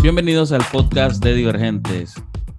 Bienvenidos 0.00 0.52
al 0.52 0.62
podcast 0.70 1.24
de 1.24 1.34
Divergentes, 1.34 2.14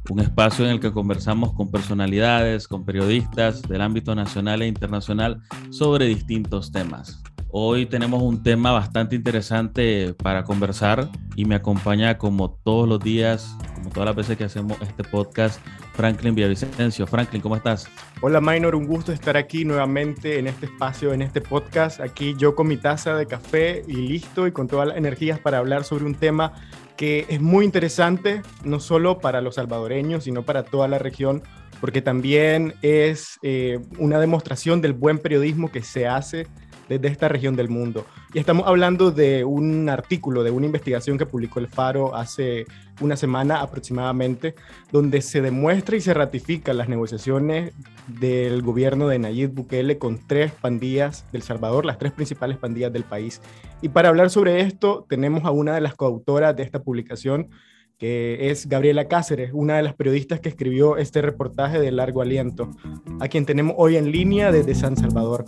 un 0.10 0.20
espacio 0.20 0.66
en 0.66 0.72
el 0.72 0.80
que 0.82 0.92
conversamos 0.92 1.54
con 1.54 1.72
personalidades, 1.72 2.68
con 2.68 2.84
periodistas 2.84 3.62
del 3.62 3.82
ámbito 3.82 4.16
nacional 4.16 4.62
e 4.62 4.68
internacional 4.68 5.42
sobre 5.70 6.06
distintos 6.08 6.74
temas. 6.74 7.23
Hoy 7.56 7.86
tenemos 7.86 8.20
un 8.24 8.42
tema 8.42 8.72
bastante 8.72 9.16
interesante 9.16 10.16
para 10.16 10.44
conversar 10.44 11.12
y 11.36 11.46
me 11.46 11.54
acompaña 11.54 12.18
como 12.18 12.50
todos 12.50 12.90
los 12.90 13.00
días, 13.00 13.56
como 13.76 13.92
todas 13.92 14.08
las 14.08 14.16
veces 14.16 14.38
que 14.40 14.46
hacemos 14.46 14.76
este 14.82 15.04
podcast, 15.04 15.62
Franklin 15.94 16.34
Villavicencio. 16.34 17.06
Franklin, 17.06 17.44
¿cómo 17.44 17.56
estás? 17.56 17.88
Hola 18.22 18.42
Minor, 18.42 18.74
un 18.74 18.88
gusto 18.88 19.12
estar 19.12 19.38
aquí 19.38 19.66
nuevamente 19.66 20.40
en 20.40 20.48
este 20.48 20.66
espacio, 20.66 21.14
en 21.14 21.22
este 21.22 21.42
podcast. 21.42 22.00
Aquí 22.00 22.34
yo 22.40 22.56
con 22.56 22.68
mi 22.68 22.78
taza 22.78 23.14
de 23.14 23.28
café 23.28 23.84
y 23.88 23.98
listo 23.98 24.48
y 24.48 24.52
con 24.52 24.68
todas 24.68 24.88
las 24.88 24.98
energías 24.98 25.38
para 25.38 25.60
hablar 25.60 25.84
sobre 25.84 26.06
un 26.06 26.16
tema 26.16 26.54
que 26.98 27.28
es 27.30 27.40
muy 27.40 27.66
interesante, 27.66 28.42
no 28.64 28.80
solo 28.80 29.20
para 29.20 29.42
los 29.42 29.56
salvadoreños, 29.56 30.24
sino 30.24 30.42
para 30.42 30.64
toda 30.64 30.88
la 30.88 30.98
región, 30.98 31.44
porque 31.80 32.02
también 32.02 32.74
es 32.82 33.38
eh, 33.44 33.80
una 34.00 34.20
demostración 34.20 34.82
del 34.82 34.94
buen 34.94 35.20
periodismo 35.20 35.72
que 35.72 35.84
se 35.84 36.08
hace 36.08 36.48
desde 36.90 37.08
esta 37.08 37.28
región 37.28 37.56
del 37.56 37.70
mundo. 37.70 38.06
Y 38.34 38.40
estamos 38.40 38.68
hablando 38.68 39.12
de 39.12 39.44
un 39.46 39.90
artículo, 39.90 40.44
de 40.44 40.52
una 40.52 40.66
investigación 40.66 41.18
que 41.18 41.26
publicó 41.26 41.60
el 41.60 41.68
Faro 41.68 42.16
hace 42.16 42.66
una 43.02 43.16
semana 43.16 43.62
aproximadamente, 43.62 44.56
donde 44.92 45.22
se 45.22 45.42
demuestra 45.42 45.96
y 45.96 46.02
se 46.02 46.14
ratifican 46.14 46.78
las 46.78 46.90
negociaciones 46.90 47.74
del 48.08 48.62
gobierno 48.62 49.08
de 49.08 49.20
Nayib 49.20 49.54
Bukele 49.54 49.98
con 49.98 50.20
tres 50.28 50.52
pandillas 50.52 51.26
del 51.32 51.42
Salvador, 51.42 51.86
las 51.86 51.98
tres 51.98 52.12
principales 52.12 52.58
pandillas 52.58 52.94
del 52.94 53.04
país. 53.04 53.42
Y 53.82 53.90
para 53.90 54.10
hablar 54.10 54.30
sobre 54.30 54.62
esto, 54.62 55.06
tenemos 55.10 55.46
a 55.46 55.52
una 55.52 55.74
de 55.74 55.82
las 55.82 55.96
coautoras 55.96 56.56
de 56.56 56.64
esta 56.64 56.84
publicación, 56.84 57.50
que 57.98 58.50
es 58.50 58.68
Gabriela 58.68 59.08
Cáceres, 59.08 59.52
una 59.54 59.78
de 59.78 59.84
las 59.84 59.94
periodistas 59.94 60.40
que 60.40 60.50
escribió 60.50 60.98
este 60.98 61.22
reportaje 61.22 61.80
de 61.80 61.92
largo 61.92 62.22
aliento, 62.22 62.72
a 63.20 63.28
quien 63.28 63.46
tenemos 63.46 63.76
hoy 63.78 63.96
en 63.96 64.12
línea 64.12 64.52
desde 64.52 64.76
San 64.76 64.98
Salvador. 64.98 65.46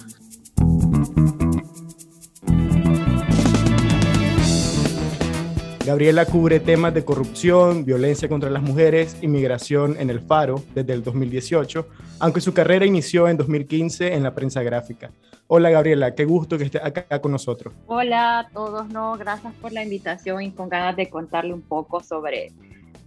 Gabriela 5.85 6.25
cubre 6.25 6.59
temas 6.59 6.95
de 6.95 7.05
corrupción, 7.05 7.85
violencia 7.85 8.27
contra 8.27 8.49
las 8.49 8.63
mujeres, 8.63 9.17
inmigración 9.21 9.95
en 9.99 10.09
el 10.09 10.19
Faro 10.19 10.63
desde 10.73 10.93
el 10.93 11.03
2018, 11.03 11.87
aunque 12.19 12.41
su 12.41 12.55
carrera 12.55 12.87
inició 12.87 13.27
en 13.27 13.37
2015 13.37 14.15
en 14.15 14.23
la 14.23 14.33
prensa 14.33 14.63
gráfica. 14.63 15.11
Hola 15.45 15.69
Gabriela, 15.69 16.15
qué 16.15 16.25
gusto 16.25 16.57
que 16.57 16.63
estés 16.63 16.83
acá 16.83 17.21
con 17.21 17.31
nosotros. 17.31 17.71
Hola 17.85 18.39
a 18.39 18.49
todos, 18.49 18.87
no, 18.89 19.15
gracias 19.15 19.53
por 19.61 19.73
la 19.73 19.83
invitación 19.83 20.41
y 20.41 20.51
con 20.51 20.69
ganas 20.69 20.95
de 20.95 21.07
contarle 21.07 21.53
un 21.53 21.61
poco 21.61 22.01
sobre, 22.01 22.51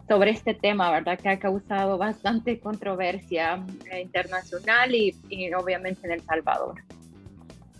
sobre 0.06 0.30
este 0.30 0.54
tema, 0.54 0.92
¿verdad? 0.92 1.18
Que 1.18 1.30
ha 1.30 1.38
causado 1.40 1.98
bastante 1.98 2.60
controversia 2.60 3.60
internacional 4.00 4.94
y, 4.94 5.16
y 5.28 5.52
obviamente 5.52 6.06
en 6.06 6.12
El 6.12 6.22
Salvador. 6.22 6.76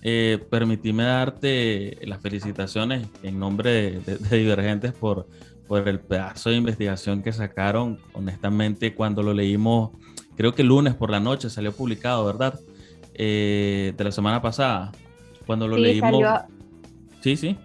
Eh, 0.03 0.39
permitime 0.51 1.03
darte 1.03 1.99
las 2.03 2.21
felicitaciones 2.21 3.09
en 3.23 3.39
nombre 3.39 3.99
de, 4.01 4.39
Divergentes 4.39 4.93
por, 4.93 5.29
por 5.67 5.89
el 5.89 6.01
pedazo 6.01 6.51
de 6.51 6.57
investigación 6.57 7.23
que 7.23 7.33
sacaron. 7.33 7.99
Honestamente, 8.13 8.95
cuando 8.95 9.23
lo 9.23 9.35
leímos, 9.35 9.91
creo 10.37 10.55
que 10.55 10.63
el 10.63 10.69
lunes 10.69 10.95
por 10.95 11.11
la 11.11 11.21
noche 11.21 11.51
salió 11.51 11.73
publicado, 11.73 12.25
¿verdad? 12.25 12.59
Eh, 13.15 13.93
de 13.97 14.05
la 14.05 14.13
semana 14.13 14.41
pasada. 14.41 14.93
Cuando 15.47 15.67
lo 15.67 15.77
leímos. 15.77 16.23
Sí, 17.21 17.37
sí. 17.37 17.57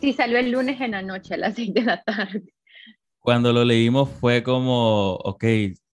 Sí, 0.00 0.12
salió 0.12 0.38
el 0.38 0.50
lunes 0.50 0.80
en 0.80 0.92
la 0.92 1.02
noche 1.02 1.34
a 1.34 1.36
las 1.38 1.54
6 1.56 1.74
de 1.74 1.82
la 1.82 2.02
tarde. 2.02 2.44
Cuando 3.18 3.52
lo 3.52 3.64
leímos 3.64 4.08
fue 4.08 4.44
como, 4.44 5.14
ok, 5.14 5.44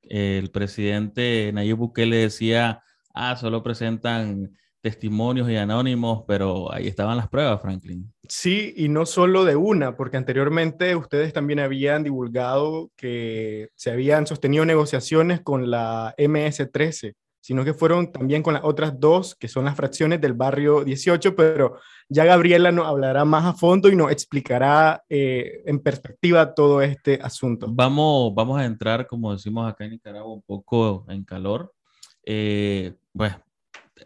el 0.03 0.50
presidente 0.50 1.51
Nayib 1.53 1.78
Bukele 1.78 2.18
decía, 2.18 2.81
ah, 3.13 3.36
solo 3.36 3.62
presentan 3.62 4.57
testimonios 4.81 5.50
y 5.50 5.57
anónimos, 5.57 6.23
pero 6.28 6.72
ahí 6.72 6.88
estaban 6.88 7.17
las 7.17 7.29
pruebas, 7.29 7.62
Franklin. 7.62 8.12
Sí, 8.28 8.73
y 8.78 8.90
no 8.90 9.06
solo 9.06 9.44
de 9.45 9.56
una, 9.56 9.95
porque 9.95 10.17
anteriormente 10.17 10.95
ustedes 10.95 11.34
también 11.34 11.59
habían 11.59 12.03
divulgado 12.03 12.91
que 12.95 13.69
se 13.75 13.91
habían 13.91 14.28
sostenido 14.28 14.66
negociaciones 14.66 15.41
con 15.41 15.69
la 15.69 16.13
MS-13, 16.18 17.16
sino 17.41 17.66
que 17.66 17.73
fueron 17.73 18.12
también 18.12 18.44
con 18.44 18.53
las 18.53 18.63
otras 18.63 19.00
dos, 19.00 19.35
que 19.35 19.47
son 19.47 19.66
las 19.66 19.75
fracciones 19.75 20.22
del 20.22 20.34
barrio 20.34 20.84
18, 20.84 21.35
pero 21.35 21.78
ya 22.07 22.25
Gabriela 22.25 22.72
nos 22.72 22.88
hablará 22.88 23.25
más 23.25 23.45
a 23.45 23.53
fondo 23.53 23.89
y 23.89 23.95
nos 23.95 24.12
explicará 24.12 25.03
eh, 25.09 25.63
en 25.66 25.79
perspectiva 25.79 26.53
todo 26.53 26.81
este 26.81 27.19
asunto. 27.22 27.68
Vamos, 27.69 28.34
vamos 28.35 28.59
a 28.59 28.66
entrar, 28.66 29.07
como 29.07 29.31
decimos 29.31 29.69
acá 29.69 29.85
en 29.85 29.91
Nicaragua, 29.91 30.34
un 30.34 30.41
poco 30.41 31.06
en 31.09 31.23
calor. 31.23 31.73
Eh, 32.23 32.94
pues 33.13 33.34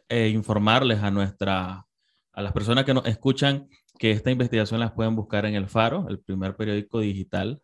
eh, 0.09 0.29
informarles 0.29 1.01
a 1.01 1.11
nuestra, 1.11 1.85
a 2.31 2.41
las 2.41 2.53
personas 2.53 2.85
que 2.85 2.93
nos 2.93 3.05
escuchan 3.05 3.67
que 3.99 4.11
esta 4.11 4.31
investigación 4.31 4.79
las 4.79 4.91
pueden 4.91 5.15
buscar 5.15 5.45
en 5.45 5.55
El 5.55 5.67
Faro, 5.67 6.07
el 6.09 6.19
primer 6.19 6.55
periódico 6.55 6.99
digital 6.99 7.61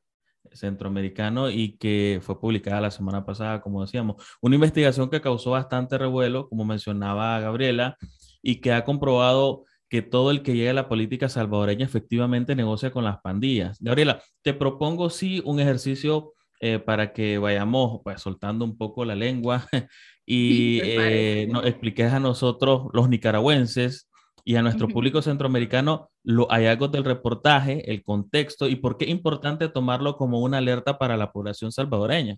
centroamericano 0.54 1.50
y 1.50 1.78
que 1.78 2.20
fue 2.22 2.40
publicada 2.40 2.82
la 2.82 2.92
semana 2.92 3.26
pasada, 3.26 3.62
como 3.62 3.82
decíamos. 3.82 4.24
Una 4.42 4.56
investigación 4.56 5.10
que 5.10 5.22
causó 5.22 5.52
bastante 5.52 5.98
revuelo, 5.98 6.50
como 6.50 6.66
mencionaba 6.66 7.40
Gabriela, 7.40 7.98
y 8.42 8.62
que 8.62 8.74
ha 8.74 8.86
comprobado 8.86 9.66
que 9.90 10.02
todo 10.02 10.32
el 10.32 10.44
que 10.44 10.56
llega 10.56 10.72
a 10.72 10.76
la 10.76 10.88
política 10.88 11.30
salvadoreña 11.30 11.86
efectivamente 11.86 12.56
negocia 12.56 12.92
con 12.92 13.04
las 13.04 13.20
pandillas. 13.22 13.80
Gabriela, 13.82 14.22
te 14.44 14.54
propongo 14.54 15.10
sí 15.10 15.42
un 15.46 15.60
ejercicio 15.60 16.34
eh, 16.62 16.78
para 16.78 17.14
que 17.14 17.38
vayamos 17.38 18.02
pues, 18.04 18.22
soltando 18.22 18.66
un 18.66 18.78
poco 18.78 19.06
la 19.06 19.16
lengua 19.16 19.68
y 20.32 20.80
eh, 20.84 21.48
nos 21.50 21.66
expliques 21.66 22.14
a 22.14 22.20
nosotros, 22.20 22.84
los 22.94 23.10
nicaragüenses, 23.10 24.08
y 24.46 24.56
a 24.58 24.62
nuestro 24.62 24.88
público 24.88 25.24
centroamericano 25.24 26.12
los 26.24 26.48
hallazgos 26.50 26.92
del 26.92 27.04
reportaje, 27.04 27.92
el 27.92 28.04
contexto 28.04 28.68
y 28.68 28.76
por 28.76 28.98
qué 28.98 29.06
es 29.06 29.12
importante 29.12 29.70
tomarlo 29.70 30.18
como 30.18 30.40
una 30.40 30.60
alerta 30.60 31.00
para 31.00 31.18
la 31.18 31.32
población 31.32 31.72
salvadoreña. 31.72 32.38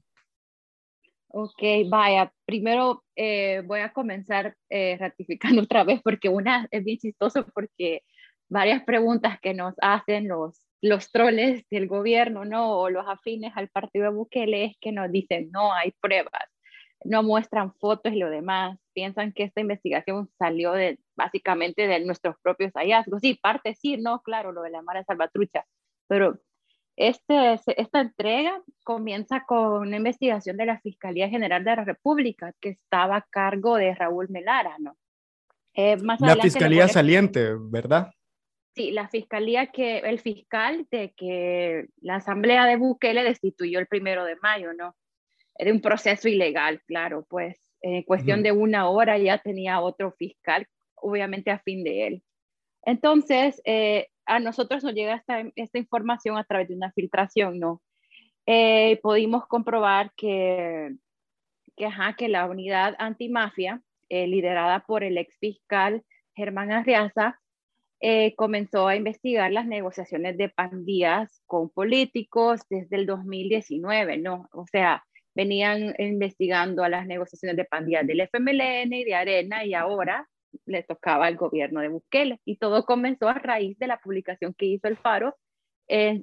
Ok, 1.28 1.62
vaya, 1.90 2.32
primero 2.46 3.04
eh, 3.16 3.62
voy 3.66 3.82
a 3.82 3.92
comenzar 3.92 4.56
eh, 4.70 4.96
ratificando 4.98 5.62
otra 5.64 5.84
vez 5.84 6.00
porque 6.02 6.30
una 6.30 6.70
es 6.72 6.86
bien 6.86 6.98
chistoso 6.98 7.46
porque 7.54 8.04
varias 8.50 8.84
preguntas 8.84 9.38
que 9.42 9.54
nos 9.54 9.74
hacen 9.82 10.30
los, 10.30 10.66
los 10.82 11.12
troles 11.12 11.66
del 11.70 11.88
gobierno, 11.88 12.46
¿no? 12.46 12.72
O 12.78 12.90
los 12.90 13.06
afines 13.06 13.52
al 13.56 13.68
partido 13.68 14.06
de 14.06 14.12
Bukele 14.12 14.64
es 14.64 14.78
que 14.80 14.94
nos 14.94 15.12
dicen, 15.12 15.50
no 15.52 15.74
hay 15.74 15.92
pruebas 16.00 16.44
no 17.04 17.24
muestran 17.24 17.74
fotos 17.76 18.14
y 18.14 18.18
lo 18.18 18.30
demás. 18.30 18.78
Piensan 18.94 19.34
que 19.34 19.44
esta 19.44 19.62
investigación 19.62 20.30
salió 20.38 20.74
de, 20.74 21.00
básicamente 21.16 21.88
de 21.88 22.00
nuestros 22.06 22.36
propios 22.42 22.72
hallazgos. 22.74 23.22
Sí, 23.22 23.40
parte 23.42 23.76
sí, 23.76 23.98
no, 23.98 24.22
claro, 24.22 24.52
lo 24.52 24.62
de 24.62 24.72
la 24.72 24.82
Mara 24.82 25.04
Salvatrucha, 25.04 25.66
pero 26.08 26.40
este, 26.98 27.60
esta 27.78 28.02
entrega 28.02 28.62
comienza 28.84 29.46
con 29.46 29.88
una 29.88 29.98
investigación 29.98 30.58
de 30.58 30.66
la 30.66 30.80
Fiscalía 30.82 31.30
General 31.30 31.64
de 31.64 31.76
la 31.76 31.86
República 31.86 32.54
que 32.60 32.70
estaba 32.70 33.18
a 33.18 33.28
cargo 33.30 33.78
de 33.78 33.96
Raúl 33.96 34.28
Melara, 34.30 34.76
¿no? 34.80 34.98
Eh, 35.74 35.98
más 35.98 36.20
la 36.20 36.36
Fiscalía 36.36 36.88
saliente, 36.88 37.56
¿verdad? 37.58 38.12
Sí, 38.76 38.92
la 38.92 39.10
fiscalía 39.10 39.68
que, 39.68 39.98
el 40.00 40.20
fiscal 40.20 40.88
de 40.92 41.14
que 41.18 41.88
la 42.00 42.16
asamblea 42.16 42.66
de 42.66 42.78
Bukele 42.78 43.24
destituyó 43.24 43.80
el 43.80 43.88
primero 43.88 44.24
de 44.24 44.38
mayo, 44.38 44.74
¿no? 44.74 44.96
De 45.66 45.72
un 45.72 45.82
proceso 45.82 46.28
ilegal, 46.28 46.82
claro, 46.86 47.26
pues 47.30 47.60
en 47.82 48.04
cuestión 48.04 48.44
de 48.44 48.52
una 48.52 48.90
hora 48.90 49.18
ya 49.18 49.38
tenía 49.38 49.82
otro 49.82 50.12
fiscal, 50.12 50.68
obviamente 50.96 51.52
a 51.52 51.60
fin 51.60 51.84
de 51.84 52.08
él. 52.08 52.24
Entonces, 52.84 53.62
eh, 53.66 54.08
a 54.26 54.40
nosotros 54.40 54.84
nos 54.84 54.94
llega 54.94 55.16
esta, 55.16 55.44
esta, 55.56 55.78
información 55.78 56.38
a 56.38 56.44
través 56.44 56.68
de 56.68 56.76
una 56.76 56.92
filtración, 56.92 57.60
¿no? 57.60 57.82
Eh, 58.46 59.00
pudimos 59.02 59.48
comprobar 59.48 60.12
que, 60.16 60.96
que, 61.76 61.86
ajá, 61.86 62.16
que 62.16 62.28
la 62.28 62.46
unidad 62.46 62.96
antimafia, 62.98 63.82
eh, 64.10 64.28
liderada 64.28 64.82
por 64.82 65.04
el 65.04 65.18
ex 65.18 65.38
fiscal 65.40 66.04
Germán 66.36 66.72
Arriaza, 66.72 67.40
eh, 68.04 68.34
comenzó 68.36 68.88
a 68.88 68.96
investigar 68.96 69.52
las 69.52 69.68
negociaciones 69.68 70.36
de 70.36 70.50
pandillas 70.50 71.44
con 71.46 71.70
políticos 71.70 72.62
desde 72.68 72.96
el 72.96 73.06
2019, 73.06 74.18
¿no? 74.18 74.50
O 74.54 74.66
sea, 74.66 75.04
venían 75.34 75.96
investigando 75.98 76.84
a 76.84 76.90
las 76.90 77.08
negociaciones 77.08 77.58
de 77.58 77.66
pandillas 77.66 78.06
del 78.06 78.22
FMLN 78.22 78.94
y 78.94 79.04
de 79.04 79.16
Arena 79.16 79.66
y 79.66 79.74
ahora 79.74 80.28
le 80.66 80.84
tocaba 80.84 81.28
al 81.28 81.38
gobierno 81.38 81.80
de 81.82 81.88
Bukele. 81.88 82.40
Y 82.46 82.58
todo 82.58 82.86
comenzó 82.86 83.30
a 83.30 83.36
raíz 83.36 83.78
de 83.80 83.88
la 83.88 84.00
publicación 84.00 84.54
que 84.54 84.66
hizo 84.66 84.88
el 84.88 84.98
Faro 84.98 85.36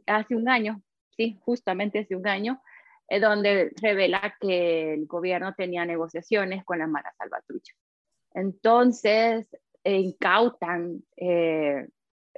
hace 0.06 0.34
un 0.34 0.48
año, 0.48 0.82
sí, 1.16 1.38
justamente 1.42 1.98
hace 1.98 2.16
un 2.16 2.26
año, 2.26 2.62
es 3.08 3.20
donde 3.20 3.70
revela 3.80 4.34
que 4.40 4.94
el 4.94 5.06
gobierno 5.06 5.54
tenía 5.54 5.84
negociaciones 5.84 6.64
con 6.64 6.78
la 6.78 6.86
Mara 6.86 7.12
Salvatrucha. 7.18 7.74
Entonces, 8.34 9.48
incautan 9.84 11.02
eh, 11.16 11.86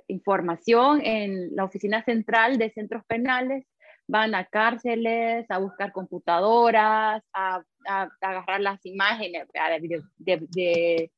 información 0.07 1.01
en 1.05 1.55
la 1.55 1.65
oficina 1.65 2.05
central 2.05 2.59
de 2.59 2.71
centros 2.71 3.05
penales, 3.07 3.67
van 4.11 4.35
a 4.35 4.45
cárceles 4.45 5.49
a 5.51 5.59
buscar 5.59 5.93
computadoras, 5.93 7.23
a, 7.33 7.63
agarrar 8.21 8.61
las 8.61 8.85
imágenes 8.85 9.47
de, 10.19 11.11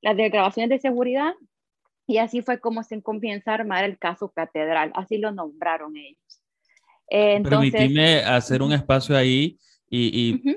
las 0.00 0.16
de 0.16 0.28
grabaciones 0.28 0.70
de 0.70 0.78
seguridad 0.78 1.34
y 2.06 2.18
así 2.18 2.42
fue 2.42 2.60
como 2.60 2.82
se 2.82 3.02
comienza 3.02 3.50
a 3.50 3.54
armar 3.54 3.84
el 3.84 3.98
caso 3.98 4.30
Catedral, 4.30 4.92
así 4.94 5.18
lo 5.18 5.32
nombraron 5.32 5.96
ellos. 5.96 6.42
Entonces, 7.08 7.72
Permitime 7.72 8.18
hacer 8.18 8.62
un 8.62 8.72
espacio 8.72 9.16
ahí 9.16 9.58
y, 9.90 10.54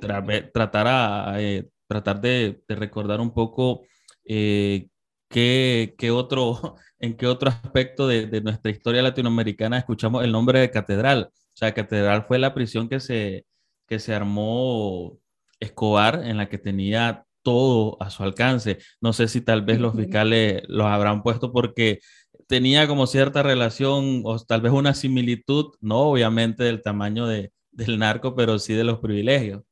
tratar, 0.54 0.88
a, 0.88 1.42
eh, 1.42 1.70
tratar 1.88 2.20
de, 2.20 2.62
recordar 2.68 3.22
un 3.22 3.34
poco 3.34 3.84
eh, 4.26 4.90
qué, 5.30 5.96
qué, 5.98 6.12
otro, 6.12 6.76
en 7.00 7.16
qué 7.16 7.28
otro 7.28 7.50
aspecto 7.50 8.08
de, 8.08 8.28
de, 8.28 8.42
nuestra 8.42 8.72
historia 8.72 9.02
latinoamericana 9.02 9.78
escuchamos 9.78 10.24
el 10.24 10.34
nombre 10.34 10.60
de 10.60 10.70
catedral. 10.70 11.32
O 11.54 11.58
sea, 11.58 11.74
catedral 11.74 12.26
fue 12.28 12.40
la 12.40 12.54
prisión 12.54 12.90
que 12.90 13.00
se, 13.00 13.46
que 13.88 14.00
se 14.00 14.14
armó 14.14 15.20
Escobar, 15.60 16.24
en 16.26 16.38
la 16.38 16.50
que 16.50 16.58
tenía 16.58 17.26
todo 17.44 17.98
a 18.02 18.10
su 18.10 18.24
alcance. 18.24 18.80
No 19.02 19.14
sé 19.14 19.28
si 19.28 19.42
tal 19.42 19.64
vez 19.64 19.80
los 19.80 19.96
fiscales 19.96 20.64
los 20.68 20.88
habrán 20.88 21.24
puesto 21.24 21.52
porque 21.52 22.00
tenía 22.48 22.88
como 22.88 23.08
cierta 23.08 23.44
relación 23.44 24.22
o 24.26 24.40
tal 24.40 24.62
vez 24.62 24.74
una 24.74 24.94
similitud, 24.94 25.74
no 25.82 26.00
obviamente 26.00 26.64
del 26.64 26.82
tamaño 26.82 27.28
de, 27.28 27.52
del 27.72 28.00
narco, 28.00 28.36
pero 28.36 28.60
sí 28.60 28.74
de 28.74 28.84
los 28.84 29.00
privilegios. 29.00 29.64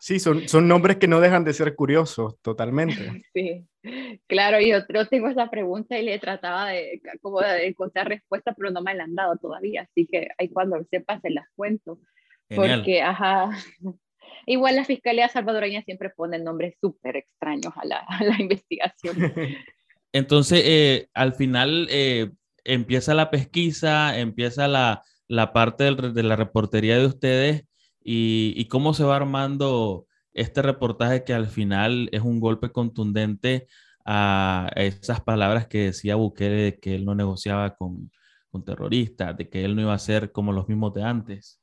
Sí, 0.00 0.20
son, 0.20 0.48
son 0.48 0.68
nombres 0.68 0.96
que 0.96 1.08
no 1.08 1.20
dejan 1.20 1.44
de 1.44 1.52
ser 1.52 1.74
curiosos, 1.74 2.40
totalmente. 2.42 3.24
Sí, 3.34 3.66
claro, 4.26 4.58
yo, 4.60 4.84
tengo 5.08 5.28
esa 5.28 5.48
pregunta 5.48 5.98
y 5.98 6.04
le 6.04 6.18
trataba 6.18 6.68
de, 6.68 7.00
como 7.22 7.40
de 7.40 7.68
encontrar 7.68 8.08
respuesta, 8.08 8.52
pero 8.54 8.70
no 8.70 8.82
me 8.82 8.94
la 8.94 9.04
han 9.04 9.14
dado 9.14 9.36
todavía, 9.36 9.82
así 9.82 10.06
que 10.06 10.28
ahí 10.36 10.50
cuando 10.50 10.76
sepa 10.90 11.20
se 11.20 11.30
las 11.30 11.46
cuento. 11.54 12.00
Porque, 12.54 13.00
ajá, 13.00 13.50
igual 14.46 14.76
la 14.76 14.84
Fiscalía 14.84 15.28
Salvadoreña 15.28 15.82
siempre 15.82 16.10
pone 16.10 16.38
nombres 16.38 16.74
súper 16.80 17.16
extraños 17.16 17.72
a 17.76 17.86
la, 17.86 17.98
a 18.08 18.24
la 18.24 18.40
investigación. 18.40 19.32
Entonces, 20.12 20.62
eh, 20.64 21.08
al 21.14 21.34
final 21.34 21.86
eh, 21.90 22.30
empieza 22.64 23.14
la 23.14 23.30
pesquisa, 23.30 24.18
empieza 24.18 24.68
la, 24.68 25.02
la 25.28 25.52
parte 25.52 25.84
del, 25.84 26.14
de 26.14 26.22
la 26.22 26.36
reportería 26.36 26.98
de 26.98 27.06
ustedes 27.06 27.67
y, 28.10 28.68
cómo 28.68 28.94
se 28.94 29.04
va 29.04 29.16
armando 29.16 30.06
este 30.32 30.62
reportaje 30.62 31.24
que 31.24 31.34
al 31.34 31.46
final 31.46 32.08
es 32.10 32.22
un 32.22 32.40
golpe 32.40 32.72
contundente 32.72 33.66
a 34.06 34.70
esas 34.76 35.20
palabras 35.20 35.66
que 35.66 35.84
decía 35.84 36.16
Bukele 36.16 36.62
de 36.62 36.80
que 36.80 36.94
él 36.94 37.04
no 37.04 37.14
negociaba 37.14 37.76
con, 37.76 38.10
con 38.50 38.64
terroristas, 38.64 39.36
de 39.36 39.50
que 39.50 39.62
él 39.62 39.76
no 39.76 39.82
iba 39.82 39.92
a 39.92 39.98
ser 39.98 40.32
como 40.32 40.52
los 40.52 40.68
mismos 40.68 40.94
de 40.94 41.02
antes. 41.02 41.60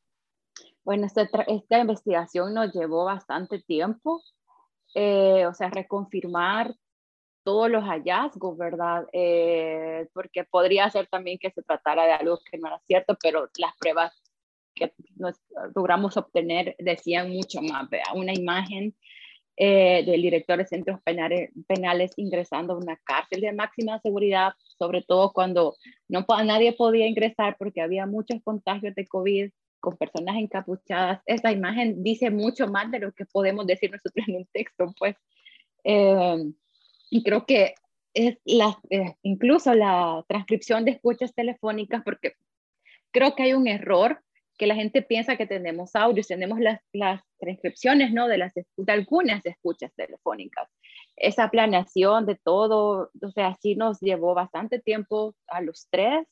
Bueno, 0.84 1.08
esta, 1.08 1.28
esta 1.48 1.80
investigación 1.80 2.54
nos 2.54 2.72
llevó 2.74 3.06
bastante 3.06 3.60
tiempo, 3.64 4.22
eh, 4.94 5.48
o 5.48 5.54
sea, 5.56 5.72
reconfirmar 5.72 6.76
todos 7.44 7.72
los 7.72 7.84
hallazgos, 7.86 8.56
¿verdad? 8.56 9.08
Eh, 9.14 10.08
porque 10.14 10.44
podría 10.44 10.90
ser 10.92 11.08
también 11.08 11.40
que 11.40 11.50
se 11.50 11.64
tratara 11.64 12.06
de 12.06 12.14
algo 12.14 12.40
que 12.50 12.60
no 12.60 12.68
era 12.68 12.80
cierto, 12.86 13.18
pero 13.20 13.50
las 13.58 13.76
pruebas 13.80 14.14
que 14.76 14.94
nos 15.16 15.36
logramos 15.76 16.18
obtener 16.18 16.76
decían 16.80 17.32
mucho 17.32 17.62
más. 17.62 17.90
¿verdad? 17.90 18.16
Una 18.16 18.34
imagen 18.34 18.96
eh, 19.58 20.04
del 20.06 20.22
director 20.22 20.58
de 20.58 20.68
centros 20.68 21.02
penales, 21.02 21.50
penales, 21.66 22.12
ingresando 22.18 22.74
a 22.74 22.78
una 22.78 22.98
cárcel 22.98 23.40
de 23.40 23.54
máxima 23.54 24.00
seguridad, 24.02 24.54
sobre 24.78 25.02
todo 25.02 25.32
cuando 25.32 25.76
no 26.10 26.26
nadie 26.44 26.74
podía 26.74 27.08
ingresar 27.08 27.56
porque 27.58 27.82
había 27.82 28.06
muchos 28.06 28.42
contagios 28.44 28.94
de 28.96 29.08
COVID 29.08 29.50
con 29.80 29.96
personas 29.96 30.36
encapuchadas. 30.36 31.22
Esa 31.26 31.54
imagen 31.54 32.04
dice 32.04 32.32
mucho 32.32 32.68
más 32.68 32.92
de 32.92 33.00
lo 33.00 33.14
que 33.14 33.26
podemos 33.26 33.66
decir 33.66 33.92
nosotros 33.92 34.28
en 34.28 34.36
un 34.36 34.46
texto, 34.52 34.94
pues. 35.00 35.16
Eh, 35.86 36.52
y 37.10 37.24
creo 37.24 37.46
que 37.46 37.76
es 38.14 38.38
la, 38.44 38.78
eh, 38.90 39.16
incluso 39.22 39.74
la 39.74 40.26
transcripción 40.28 40.84
de 40.84 40.92
escuchas 40.92 41.34
telefónicas, 41.34 42.04
porque 42.04 42.34
creo 43.12 43.36
que 43.36 43.44
hay 43.44 43.54
un 43.54 43.68
error 43.68 44.22
que 44.58 44.68
la 44.68 44.76
gente 44.76 45.02
piensa 45.02 45.38
que 45.38 45.46
tenemos 45.46 45.96
audios, 45.96 46.28
tenemos 46.28 46.60
las, 46.60 46.80
las 46.94 47.22
transcripciones 47.40 48.14
¿no? 48.14 48.28
de, 48.28 48.38
las, 48.38 48.54
de 48.54 48.92
algunas 48.92 49.46
escuchas 49.46 49.94
telefónicas. 49.96 50.70
Esa 51.16 51.50
planeación 51.50 52.26
de 52.26 52.36
todo, 52.36 53.12
o 53.22 53.32
sea, 53.32 53.56
sí 53.62 53.76
nos 53.76 54.00
llevó 54.00 54.34
bastante 54.34 54.80
tiempo 54.80 55.36
a 55.48 55.62
los 55.62 55.88
tres. 55.90 56.26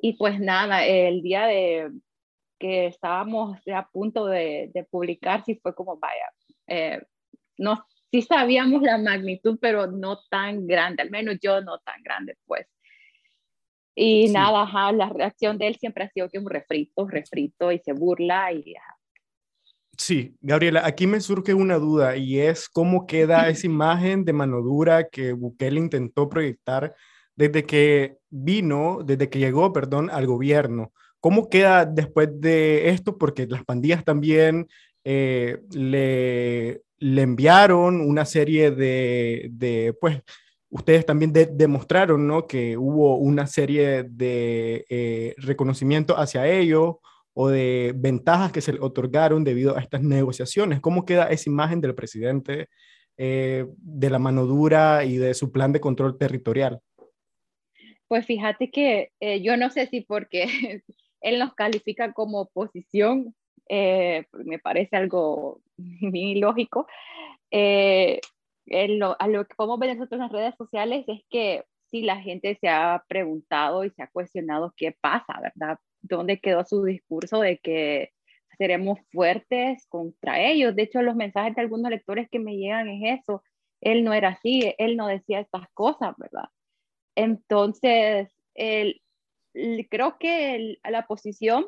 Y 0.00 0.12
pues 0.12 0.38
nada, 0.38 0.86
el 0.86 1.22
día 1.22 1.46
de 1.46 1.90
que 2.58 2.86
estábamos 2.86 3.58
a 3.72 3.88
punto 3.88 4.26
de, 4.26 4.86
publicar, 4.90 5.44
sí 5.44 5.58
fue 5.62 5.74
como, 5.74 5.96
vaya, 5.98 6.32
eh, 6.66 7.02
no, 7.56 7.84
sí 8.10 8.22
sabíamos 8.22 8.82
la 8.82 8.98
magnitud, 8.98 9.58
pero 9.60 9.86
no 9.86 10.20
tan 10.30 10.66
grande, 10.66 11.02
al 11.02 11.10
menos 11.10 11.36
yo 11.40 11.60
no 11.60 11.78
tan 11.78 12.02
grande, 12.02 12.36
pues. 12.46 12.66
Y 14.00 14.28
nada, 14.28 14.92
la 14.92 15.08
reacción 15.08 15.58
de 15.58 15.66
él 15.66 15.76
siempre 15.76 16.04
ha 16.04 16.08
sido 16.10 16.28
que 16.28 16.38
un 16.38 16.48
refrito, 16.48 17.08
refrito 17.08 17.72
y 17.72 17.80
se 17.80 17.92
burla 17.92 18.52
y... 18.52 18.74
Sí, 19.96 20.36
Gabriela, 20.40 20.86
aquí 20.86 21.08
me 21.08 21.20
surge 21.20 21.52
una 21.52 21.78
duda 21.78 22.16
y 22.16 22.38
es 22.38 22.68
cómo 22.68 23.08
queda 23.08 23.48
esa 23.48 23.66
imagen 23.66 24.24
de 24.24 24.32
mano 24.32 24.62
dura 24.62 25.08
que 25.08 25.32
Bukele 25.32 25.80
intentó 25.80 26.28
proyectar 26.28 26.94
desde 27.34 27.64
que 27.64 28.18
vino, 28.30 29.00
desde 29.04 29.28
que 29.28 29.40
llegó, 29.40 29.72
perdón, 29.72 30.10
al 30.12 30.28
gobierno. 30.28 30.92
¿Cómo 31.18 31.50
queda 31.50 31.84
después 31.84 32.28
de 32.40 32.90
esto? 32.90 33.18
Porque 33.18 33.48
las 33.48 33.64
pandillas 33.64 34.04
también 34.04 34.68
eh, 35.02 35.58
le, 35.72 36.82
le 36.98 37.22
enviaron 37.22 38.00
una 38.00 38.24
serie 38.24 38.70
de, 38.70 39.48
de 39.50 39.92
pues, 40.00 40.22
ustedes 40.70 41.06
también 41.06 41.32
demostraron, 41.32 42.26
¿no? 42.26 42.46
Que 42.46 42.76
hubo 42.76 43.16
una 43.16 43.46
serie 43.46 44.04
de 44.04 44.84
eh, 44.88 45.34
reconocimiento 45.38 46.18
hacia 46.18 46.46
ellos 46.46 46.96
o 47.34 47.48
de 47.48 47.92
ventajas 47.96 48.52
que 48.52 48.60
se 48.60 48.72
le 48.72 48.80
otorgaron 48.80 49.44
debido 49.44 49.76
a 49.76 49.80
estas 49.80 50.02
negociaciones. 50.02 50.80
¿Cómo 50.80 51.06
queda 51.06 51.30
esa 51.30 51.48
imagen 51.48 51.80
del 51.80 51.94
presidente 51.94 52.68
eh, 53.16 53.66
de 53.76 54.10
la 54.10 54.18
mano 54.18 54.44
dura 54.46 55.04
y 55.04 55.16
de 55.16 55.34
su 55.34 55.52
plan 55.52 55.72
de 55.72 55.80
control 55.80 56.18
territorial? 56.18 56.80
Pues 58.08 58.26
fíjate 58.26 58.70
que 58.70 59.12
eh, 59.20 59.40
yo 59.42 59.56
no 59.56 59.70
sé 59.70 59.86
si 59.86 60.00
porque 60.00 60.82
él 61.20 61.38
nos 61.38 61.54
califica 61.54 62.12
como 62.12 62.40
oposición, 62.40 63.34
me 63.70 64.58
parece 64.62 64.96
algo 64.96 65.60
muy 65.76 66.34
lógico. 66.36 66.86
Eh, 68.70 68.88
lo, 68.88 69.16
a 69.18 69.28
lo 69.28 69.46
que 69.46 69.54
podemos 69.54 69.78
ver 69.78 69.96
nosotros 69.96 70.18
en 70.18 70.22
las 70.24 70.32
redes 70.32 70.54
sociales 70.56 71.04
es 71.08 71.22
que 71.30 71.64
si 71.90 72.02
la 72.02 72.20
gente 72.20 72.56
se 72.60 72.68
ha 72.68 73.02
preguntado 73.08 73.84
y 73.84 73.90
se 73.90 74.02
ha 74.02 74.08
cuestionado 74.08 74.74
qué 74.76 74.94
pasa, 75.00 75.40
¿verdad? 75.40 75.78
¿Dónde 76.02 76.40
quedó 76.40 76.64
su 76.64 76.84
discurso 76.84 77.40
de 77.40 77.58
que 77.58 78.12
seremos 78.58 78.98
fuertes 79.10 79.86
contra 79.88 80.40
ellos? 80.40 80.76
De 80.76 80.82
hecho, 80.82 81.02
los 81.02 81.16
mensajes 81.16 81.54
de 81.54 81.62
algunos 81.62 81.90
lectores 81.90 82.28
que 82.30 82.38
me 82.38 82.56
llegan 82.56 82.88
es 82.88 83.20
eso. 83.20 83.42
Él 83.80 84.04
no 84.04 84.12
era 84.12 84.30
así, 84.30 84.74
él 84.78 84.96
no 84.96 85.06
decía 85.06 85.40
estas 85.40 85.68
cosas, 85.72 86.14
¿verdad? 86.18 86.48
Entonces, 87.14 88.28
el, 88.54 89.00
creo 89.90 90.18
que 90.18 90.78
la 90.88 91.06
posición 91.06 91.64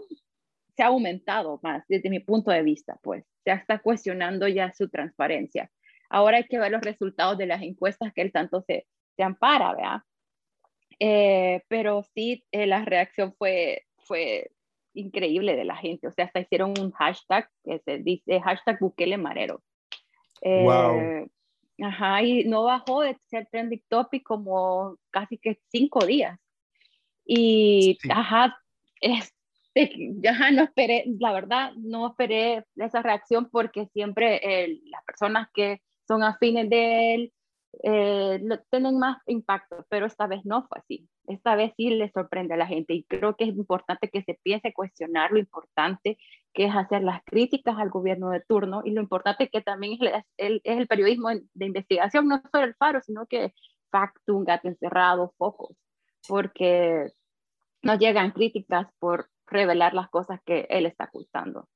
se 0.77 0.83
ha 0.83 0.87
aumentado 0.87 1.61
más 1.63 1.85
desde 1.89 2.11
mi 2.11 2.21
punto 2.21 2.51
de 2.51 2.63
vista, 2.63 2.99
pues 3.03 3.25
se 3.45 3.53
está 3.53 3.81
cuestionando 3.81 4.49
ya 4.49 4.73
su 4.75 4.89
transparencia. 4.89 5.71
Ahora 6.11 6.39
hay 6.39 6.45
que 6.45 6.59
ver 6.59 6.73
los 6.73 6.83
resultados 6.83 7.39
de 7.39 7.47
las 7.47 7.63
encuestas 7.63 8.13
que 8.13 8.21
él 8.21 8.33
tanto 8.33 8.63
se, 8.63 8.87
se 9.17 9.23
ampara, 9.23 9.75
¿verdad? 9.75 10.03
Eh, 10.99 11.63
pero 11.69 12.05
sí, 12.15 12.45
eh, 12.53 12.67
la 12.67 12.85
reacción 12.85 13.35
fue, 13.39 13.87
fue 13.99 14.51
increíble 14.93 15.57
de 15.57 15.65
la 15.65 15.77
gente. 15.77 16.09
O 16.09 16.13
sea, 16.13 16.27
hasta 16.27 16.41
hicieron 16.41 16.75
un 16.79 16.93
hashtag 16.93 17.49
que 17.65 17.79
se 17.81 17.99
dice 17.99 18.41
hashtag 18.41 18.79
Bukele 18.81 19.17
Marero. 19.17 19.63
wow. 20.43 21.01
Eh, 21.01 21.27
ajá, 21.83 22.23
y 22.23 22.45
no 22.45 22.65
bajó 22.65 23.01
de 23.01 23.17
ser 23.29 23.49
trending 23.51 23.83
topic 23.89 24.23
como 24.23 24.97
casi 25.11 25.39
que 25.39 25.59
cinco 25.69 26.05
días. 26.05 26.39
Y, 27.25 27.97
ajá, 28.11 28.59
es, 29.01 29.33
ya 29.75 30.51
no 30.51 30.65
esperé, 30.65 31.05
la 31.19 31.33
verdad, 31.33 31.73
no 31.77 32.09
esperé 32.09 32.65
esa 32.77 33.01
reacción 33.01 33.49
porque 33.49 33.87
siempre 33.87 34.41
las 34.91 35.05
personas 35.05 35.49
que 35.55 35.81
son 36.11 36.25
afines 36.25 36.69
de 36.69 37.15
él 37.15 37.33
eh, 37.85 38.41
tienen 38.69 38.99
más 38.99 39.19
impacto, 39.27 39.87
pero 39.89 40.07
esta 40.07 40.27
vez 40.27 40.45
no 40.45 40.67
fue 40.67 40.79
así. 40.81 41.09
Esta 41.29 41.55
vez 41.55 41.73
sí 41.77 41.91
le 41.91 42.11
sorprende 42.11 42.55
a 42.55 42.57
la 42.57 42.67
gente 42.67 42.95
y 42.95 43.05
creo 43.05 43.37
que 43.37 43.45
es 43.45 43.51
importante 43.51 44.09
que 44.09 44.25
se 44.25 44.39
piense 44.43 44.73
cuestionar 44.73 45.31
lo 45.31 45.39
importante 45.39 46.19
que 46.53 46.65
es 46.65 46.75
hacer 46.75 47.05
las 47.05 47.23
críticas 47.25 47.79
al 47.79 47.91
gobierno 47.91 48.31
de 48.31 48.41
turno 48.41 48.83
y 48.85 48.91
lo 48.91 49.01
importante 49.01 49.49
que 49.49 49.61
también 49.61 49.99
es 50.03 50.25
el, 50.37 50.89
periodismo 50.89 51.29
de 51.31 51.67
investigación, 51.67 52.27
no 52.27 52.43
solo 52.51 52.65
el 52.65 52.75
faro, 52.75 53.01
sino 53.03 53.27
que 53.27 53.55
Factum, 53.93 54.45
Gato 54.45 54.67
Encerrado, 54.67 55.33
Focos, 55.39 55.77
porque 56.27 57.13
nos 57.83 58.01
llegan 58.01 58.33
críticas 58.33 58.89
por 58.99 59.31
revelar 59.47 59.95
las 59.95 60.11
cosas 60.11 60.41
que 60.45 60.67
él 60.71 60.87
está 60.87 61.05
ocultando. 61.05 61.69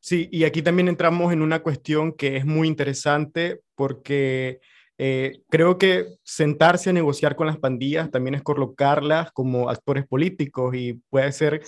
Sí, 0.00 0.28
y 0.32 0.44
aquí 0.44 0.62
también 0.62 0.88
entramos 0.88 1.32
en 1.32 1.42
una 1.42 1.60
cuestión 1.60 2.12
que 2.12 2.36
es 2.36 2.46
muy 2.46 2.66
interesante 2.66 3.60
porque 3.74 4.60
eh, 4.96 5.40
creo 5.50 5.76
que 5.76 6.06
sentarse 6.22 6.90
a 6.90 6.94
negociar 6.94 7.36
con 7.36 7.46
las 7.46 7.58
pandillas 7.58 8.10
también 8.10 8.34
es 8.34 8.42
colocarlas 8.42 9.32
como 9.32 9.68
actores 9.68 10.06
políticos 10.06 10.74
y 10.74 10.94
puede 11.10 11.30
ser, 11.32 11.62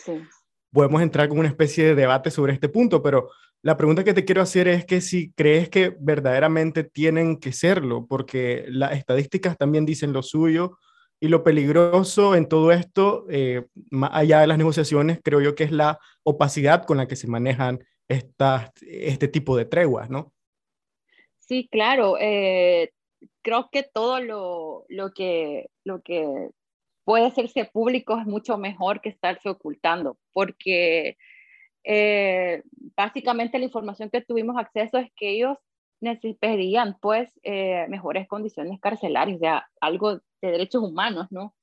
podemos 0.73 1.03
entrar 1.03 1.29
con 1.29 1.39
una 1.39 1.49
especie 1.49 1.85
de 1.85 1.95
debate 1.95 2.31
sobre 2.31 2.55
este 2.55 2.69
punto, 2.69 3.03
pero 3.03 3.31
la 3.63 3.77
pregunta 3.77 4.05
que 4.05 4.15
te 4.15 4.25
quiero 4.25 4.43
hacer 4.43 4.69
es 4.69 4.85
que 4.87 5.01
si 5.01 5.33
crees 5.33 5.69
que 5.69 5.97
verdaderamente 5.99 6.85
tienen 6.85 7.39
que 7.39 7.53
serlo, 7.53 8.07
porque 8.07 8.65
las 8.69 8.93
estadísticas 8.93 9.59
también 9.59 9.85
dicen 9.85 10.13
lo 10.13 10.23
suyo 10.23 10.79
y 11.21 11.29
lo 11.29 11.43
peligroso 11.43 12.35
en 12.35 12.49
todo 12.49 12.73
esto, 12.73 13.27
eh, 13.31 13.67
más 13.91 14.11
allá 14.13 14.41
de 14.41 14.47
las 14.47 14.59
negociaciones, 14.59 15.21
creo 15.23 15.41
yo 15.41 15.55
que 15.55 15.65
es 15.65 15.73
la 15.73 15.99
opacidad 16.23 16.85
con 16.85 16.99
la 16.99 17.09
que 17.09 17.17
se 17.17 17.27
manejan 17.27 17.81
estas, 18.09 18.71
este 18.83 19.29
tipo 19.29 19.57
de 19.57 19.65
treguas, 19.65 20.11
¿no? 20.11 20.33
Sí, 21.39 21.69
claro. 21.71 22.17
Eh, 22.21 22.93
creo 23.43 23.71
que 23.73 23.83
todo 23.83 24.21
lo, 24.21 24.85
lo, 24.89 25.13
que, 25.13 25.71
lo 25.85 26.03
que 26.03 26.51
puede 27.05 27.27
hacerse 27.27 27.65
público 27.65 28.19
es 28.19 28.27
mucho 28.27 28.59
mejor 28.59 29.01
que 29.01 29.09
estarse 29.09 29.49
ocultando, 29.49 30.19
porque 30.33 31.17
eh, 31.85 32.63
básicamente 32.95 33.59
la 33.59 33.65
información 33.65 34.11
que 34.11 34.21
tuvimos 34.21 34.57
acceso 34.59 34.99
es 34.99 35.11
que 35.17 35.31
ellos 35.31 35.57
necesitarían 35.99 36.99
pues 37.01 37.31
mejores 37.89 38.29
condiciones 38.29 38.79
carcelarias, 38.81 39.37
o 39.37 39.41
sea, 39.41 39.67
algo 39.81 40.21
de 40.41 40.51
derechos 40.51 40.83
humanos, 40.83 41.27
¿no? 41.31 41.55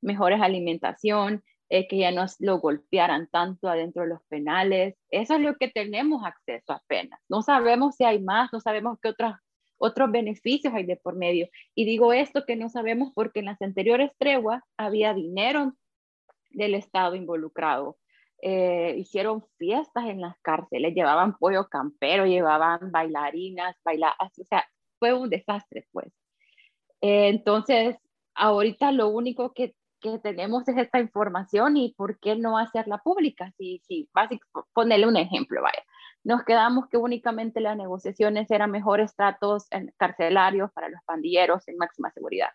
Mejores 0.00 0.40
alimentación, 0.40 1.42
eh, 1.68 1.86
que 1.88 1.98
ya 1.98 2.12
no 2.12 2.24
lo 2.38 2.60
golpearan 2.60 3.28
tanto 3.30 3.68
adentro 3.68 4.02
de 4.02 4.08
los 4.08 4.22
penales. 4.28 4.96
Eso 5.10 5.34
es 5.34 5.40
lo 5.40 5.56
que 5.56 5.68
tenemos 5.68 6.24
acceso 6.24 6.72
apenas. 6.72 7.20
No 7.28 7.42
sabemos 7.42 7.96
si 7.96 8.04
hay 8.04 8.20
más, 8.20 8.52
no 8.52 8.60
sabemos 8.60 8.98
qué 9.02 9.08
otros 9.08 9.34
otros 9.78 10.10
beneficios 10.10 10.74
hay 10.74 10.84
de 10.84 10.96
por 10.96 11.16
medio. 11.16 11.48
Y 11.74 11.84
digo 11.84 12.12
esto 12.12 12.44
que 12.44 12.56
no 12.56 12.68
sabemos 12.68 13.12
porque 13.14 13.40
en 13.40 13.46
las 13.46 13.62
anteriores 13.62 14.10
treguas 14.18 14.62
había 14.76 15.14
dinero 15.14 15.72
del 16.50 16.74
Estado 16.74 17.14
involucrado. 17.14 17.96
Eh, 18.42 18.94
hicieron 18.98 19.44
fiestas 19.56 20.06
en 20.06 20.20
las 20.20 20.36
cárceles, 20.42 20.94
llevaban 20.94 21.36
pollo 21.38 21.68
campero, 21.68 22.26
llevaban 22.26 22.92
bailarinas, 22.92 23.76
bailar, 23.84 24.14
o 24.20 24.44
sea, 24.44 24.64
fue 24.98 25.12
un 25.12 25.28
desastre, 25.28 25.86
pues. 25.92 26.12
Eh, 27.00 27.28
entonces, 27.28 27.96
ahorita 28.38 28.92
lo 28.92 29.08
único 29.08 29.52
que, 29.52 29.74
que, 30.00 30.18
tenemos 30.18 30.66
es 30.68 30.76
esta 30.78 31.00
información 31.00 31.76
y 31.76 31.92
por 31.94 32.18
qué 32.18 32.36
no 32.36 32.56
hacerla 32.58 32.98
pública. 32.98 33.52
Si, 33.58 33.82
si, 33.86 34.08
básicamente, 34.12 34.70
ponerle 34.72 35.06
un 35.06 35.16
ejemplo, 35.16 35.62
vaya. 35.62 35.82
Nos 36.24 36.44
quedamos 36.44 36.88
que 36.88 36.96
únicamente 36.96 37.60
las 37.60 37.76
negociaciones 37.76 38.50
eran 38.50 38.70
mejores 38.70 39.14
tratos 39.14 39.66
carcelarios 39.96 40.70
para 40.72 40.88
los 40.88 41.00
pandilleros 41.04 41.66
en 41.68 41.76
máxima 41.76 42.10
seguridad. 42.10 42.50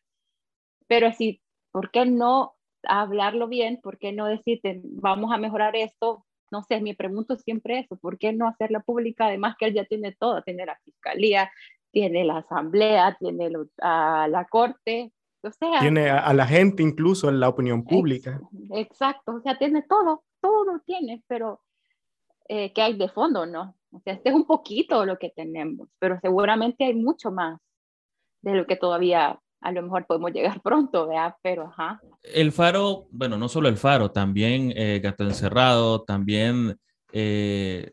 Pero 0.88 1.12
si, 1.12 1.42
¿por 1.72 1.92
qué 1.92 2.06
no 2.06 2.56
hablarlo 2.84 3.48
bien? 3.48 3.80
¿Por 3.82 3.98
qué 3.98 4.12
no 4.12 4.28
decirte, 4.28 4.82
vamos 4.84 5.32
a 5.34 5.38
mejorar 5.38 5.76
esto? 5.76 6.26
No 6.52 6.62
sé, 6.64 6.82
mi 6.82 6.94
pregunta 6.94 7.36
siempre 7.38 7.80
eso, 7.80 7.98
¿por 7.98 8.20
qué 8.20 8.32
no 8.32 8.48
hacerla 8.48 8.82
pública? 8.82 9.26
Además 9.26 9.56
que 9.58 9.66
él 9.66 9.74
ya 9.74 9.86
tiene 9.86 10.14
todo, 10.14 10.44
tiene 10.44 10.66
la 10.66 10.78
fiscalía, 10.84 11.52
tiene 11.92 12.26
la 12.26 12.40
asamblea, 12.40 13.18
tiene 13.20 13.50
a 13.82 14.28
la 14.30 14.46
corte, 14.46 15.12
tiene 15.80 16.10
a, 16.10 16.34
la 16.34 16.48
gente 16.48 16.84
incluso 16.84 17.30
en 17.30 17.40
la 17.40 17.50
opinión 17.50 17.84
pública. 17.84 18.40
exacto, 18.72 19.36
o 19.36 19.42
sea, 19.42 19.58
tiene 19.58 19.82
todo, 19.84 20.24
todo 20.42 20.82
tiene, 20.86 21.24
pero 21.28 21.62
eh, 22.48 22.72
¿qué 22.74 22.82
hay 22.82 22.98
de 22.98 23.10
fondo, 23.10 23.46
no? 23.46 23.76
O 23.92 24.00
sea, 24.02 24.14
este 24.14 24.30
es 24.30 24.36
un 24.36 24.46
poquito 24.46 25.06
lo 25.06 25.18
que 25.18 25.30
tenemos, 25.30 25.90
pero 26.00 26.20
seguramente 26.22 26.86
hay 26.86 26.96
mucho 26.96 27.32
más 27.32 27.60
de 28.42 28.56
lo 28.56 28.66
que 28.66 28.76
todavía 28.76 29.40
a 29.62 29.72
lo 29.72 29.82
mejor 29.82 30.06
podemos 30.06 30.32
llegar 30.32 30.62
pronto, 30.64 31.08
¿verdad? 31.08 31.36
Pero, 31.42 31.68
ajá. 31.68 32.02
El 32.22 32.52
faro, 32.52 33.08
bueno, 33.12 33.38
no 33.38 33.48
solo 33.50 33.70
el 33.70 33.78
faro, 33.78 34.12
también 34.12 34.74
eh, 34.76 35.00
Gato 35.02 35.24
Encerrado, 35.24 36.04
también 36.04 36.78
eh, 37.12 37.92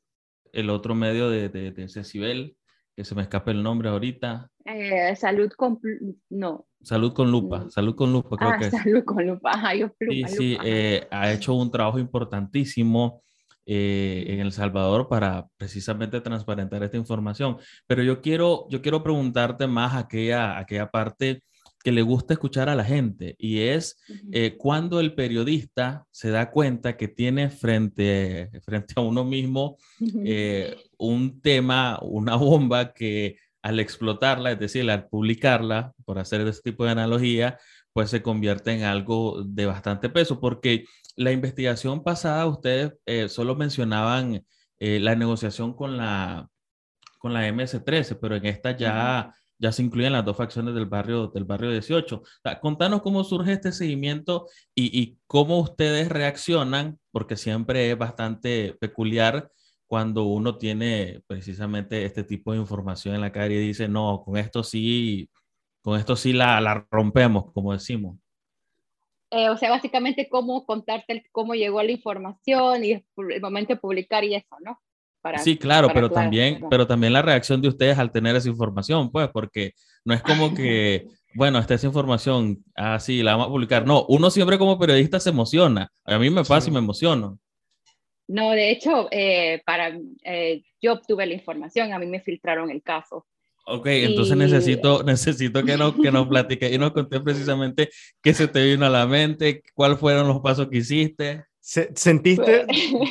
el 0.52 0.70
otro 0.70 0.94
medio 0.94 1.30
de, 1.30 1.48
de, 1.48 1.70
de 1.70 1.88
Cecibel, 1.88 2.56
que 3.00 3.04
se 3.06 3.14
me 3.14 3.22
escapa 3.22 3.50
el 3.50 3.62
nombre 3.62 3.88
ahorita. 3.88 4.50
Eh, 4.66 5.16
salud 5.16 5.50
con, 5.56 5.80
no. 6.28 6.66
Salud 6.82 7.14
con 7.14 7.30
lupa, 7.30 7.60
mm. 7.60 7.70
salud 7.70 7.94
con 7.94 8.12
lupa, 8.12 8.36
creo 8.36 8.50
ah, 8.50 8.58
que 8.58 8.70
salud 8.70 9.04
con 9.06 9.26
lupa, 9.26 9.50
Ajá, 9.54 9.74
yo 9.74 9.90
Sí, 9.98 10.24
sí, 10.28 10.58
eh, 10.62 11.08
ha 11.10 11.32
hecho 11.32 11.54
un 11.54 11.70
trabajo 11.70 11.98
importantísimo 11.98 13.22
eh, 13.64 14.24
en 14.26 14.40
El 14.40 14.52
Salvador 14.52 15.08
para 15.08 15.48
precisamente 15.56 16.20
transparentar 16.20 16.82
esta 16.82 16.98
información. 16.98 17.56
Pero 17.86 18.02
yo 18.02 18.20
quiero, 18.20 18.66
yo 18.68 18.82
quiero 18.82 19.02
preguntarte 19.02 19.66
más 19.66 19.94
aquella, 19.94 20.58
aquella 20.58 20.90
parte 20.90 21.42
que 21.82 21.92
le 21.92 22.02
gusta 22.02 22.34
escuchar 22.34 22.68
a 22.68 22.74
la 22.74 22.84
gente 22.84 23.34
y 23.38 23.60
es 23.60 23.96
cuando 24.58 25.00
el 25.00 25.14
periodista 25.14 26.04
se 26.10 26.28
da 26.28 26.50
cuenta 26.50 26.98
que 26.98 27.08
tiene 27.08 27.48
frente, 27.48 28.50
frente 28.62 28.92
a 28.96 29.00
uno 29.00 29.24
mismo 29.24 29.78
un 31.00 31.40
tema, 31.40 31.98
una 32.02 32.36
bomba 32.36 32.92
que 32.92 33.38
al 33.62 33.80
explotarla, 33.80 34.52
es 34.52 34.58
decir, 34.58 34.90
al 34.90 35.08
publicarla, 35.08 35.92
por 36.04 36.18
hacer 36.18 36.40
este 36.42 36.70
tipo 36.70 36.84
de 36.84 36.92
analogía, 36.92 37.58
pues 37.92 38.10
se 38.10 38.22
convierte 38.22 38.72
en 38.72 38.84
algo 38.84 39.42
de 39.44 39.66
bastante 39.66 40.08
peso, 40.08 40.40
porque 40.40 40.84
la 41.16 41.32
investigación 41.32 42.02
pasada 42.02 42.46
ustedes 42.46 42.94
eh, 43.06 43.28
solo 43.28 43.56
mencionaban 43.56 44.44
eh, 44.78 45.00
la 45.00 45.14
negociación 45.14 45.74
con 45.74 45.96
la, 45.96 46.48
con 47.18 47.34
la 47.34 47.46
MS-13, 47.48 48.18
pero 48.20 48.36
en 48.36 48.46
esta 48.46 48.76
ya, 48.76 49.34
ya 49.58 49.72
se 49.72 49.82
incluyen 49.82 50.12
las 50.12 50.24
dos 50.24 50.36
facciones 50.36 50.74
del 50.74 50.86
barrio, 50.86 51.28
del 51.28 51.44
barrio 51.44 51.70
18. 51.72 52.22
contanos 52.62 53.02
cómo 53.02 53.24
surge 53.24 53.52
este 53.52 53.72
seguimiento 53.72 54.46
y, 54.74 54.98
y 54.98 55.18
cómo 55.26 55.60
ustedes 55.60 56.08
reaccionan, 56.08 56.98
porque 57.10 57.36
siempre 57.36 57.90
es 57.90 57.98
bastante 57.98 58.76
peculiar 58.80 59.50
cuando 59.90 60.22
uno 60.22 60.56
tiene 60.56 61.20
precisamente 61.26 62.04
este 62.04 62.22
tipo 62.22 62.52
de 62.52 62.58
información 62.58 63.16
en 63.16 63.22
la 63.22 63.32
calle 63.32 63.56
y 63.56 63.66
dice, 63.66 63.88
no, 63.88 64.22
con 64.24 64.36
esto 64.36 64.62
sí, 64.62 65.28
con 65.82 65.98
esto 65.98 66.14
sí 66.14 66.32
la, 66.32 66.60
la 66.60 66.86
rompemos, 66.92 67.52
como 67.52 67.72
decimos. 67.72 68.16
Eh, 69.32 69.48
o 69.50 69.56
sea, 69.56 69.68
básicamente 69.70 70.28
cómo 70.28 70.64
contarte 70.64 71.24
cómo 71.32 71.56
llegó 71.56 71.82
la 71.82 71.90
información 71.90 72.84
y 72.84 72.92
el 72.92 73.40
momento 73.42 73.74
de 73.74 73.80
publicar 73.80 74.22
y 74.22 74.36
eso, 74.36 74.56
¿no? 74.64 74.80
Para, 75.22 75.38
sí, 75.38 75.58
claro, 75.58 75.88
pero 75.92 76.08
también, 76.08 76.64
pero 76.70 76.86
también 76.86 77.12
la 77.12 77.22
reacción 77.22 77.60
de 77.60 77.66
ustedes 77.66 77.98
al 77.98 78.12
tener 78.12 78.36
esa 78.36 78.48
información, 78.48 79.10
pues, 79.10 79.28
porque 79.32 79.72
no 80.04 80.14
es 80.14 80.22
como 80.22 80.54
que, 80.54 81.08
bueno, 81.34 81.58
esta 81.58 81.74
es 81.74 81.82
información, 81.82 82.64
ah, 82.76 83.00
sí, 83.00 83.24
la 83.24 83.32
vamos 83.32 83.48
a 83.48 83.50
publicar. 83.50 83.84
No, 83.84 84.06
uno 84.08 84.30
siempre 84.30 84.56
como 84.56 84.78
periodista 84.78 85.18
se 85.18 85.30
emociona. 85.30 85.90
A 86.04 86.16
mí 86.16 86.30
me 86.30 86.44
pasa 86.44 86.68
y 86.68 86.72
me 86.72 86.78
emociono. 86.78 87.40
No, 88.30 88.52
de 88.52 88.70
hecho, 88.70 89.08
eh, 89.10 89.60
para, 89.66 89.98
eh, 90.22 90.62
yo 90.80 90.92
obtuve 90.92 91.26
la 91.26 91.34
información, 91.34 91.92
a 91.92 91.98
mí 91.98 92.06
me 92.06 92.20
filtraron 92.20 92.70
el 92.70 92.80
caso. 92.80 93.26
Ok, 93.66 93.86
entonces 93.86 94.36
necesito, 94.36 95.02
necesito 95.04 95.64
que 95.64 95.76
nos, 95.76 95.96
que 95.96 96.12
nos 96.12 96.28
platique 96.28 96.72
y 96.72 96.78
nos 96.78 96.92
conté 96.92 97.18
precisamente 97.18 97.90
qué 98.22 98.32
se 98.32 98.46
te 98.46 98.64
vino 98.64 98.86
a 98.86 98.88
la 98.88 99.04
mente, 99.04 99.64
cuáles 99.74 99.98
fueron 99.98 100.28
los 100.28 100.38
pasos 100.38 100.68
que 100.68 100.78
hiciste. 100.78 101.44
¿Sentiste, 101.60 102.66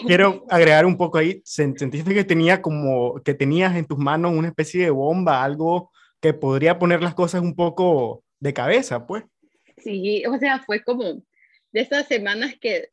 quiero 0.08 0.46
agregar 0.50 0.86
un 0.86 0.98
poco 0.98 1.18
ahí, 1.18 1.42
sentiste 1.44 2.14
que, 2.14 2.24
tenía 2.24 2.62
como, 2.62 3.22
que 3.22 3.34
tenías 3.34 3.76
en 3.76 3.86
tus 3.86 3.98
manos 3.98 4.32
una 4.34 4.48
especie 4.48 4.86
de 4.86 4.90
bomba, 4.90 5.44
algo 5.44 5.92
que 6.22 6.34
podría 6.34 6.80
poner 6.80 7.04
las 7.04 7.14
cosas 7.14 7.42
un 7.42 7.56
poco 7.56 8.24
de 8.40 8.54
cabeza, 8.54 9.06
pues? 9.06 9.26
Sí, 9.78 10.24
o 10.26 10.38
sea, 10.38 10.60
fue 10.66 10.82
como 10.82 11.04
de 11.04 11.82
esas 11.82 12.08
semanas 12.08 12.56
que 12.60 12.88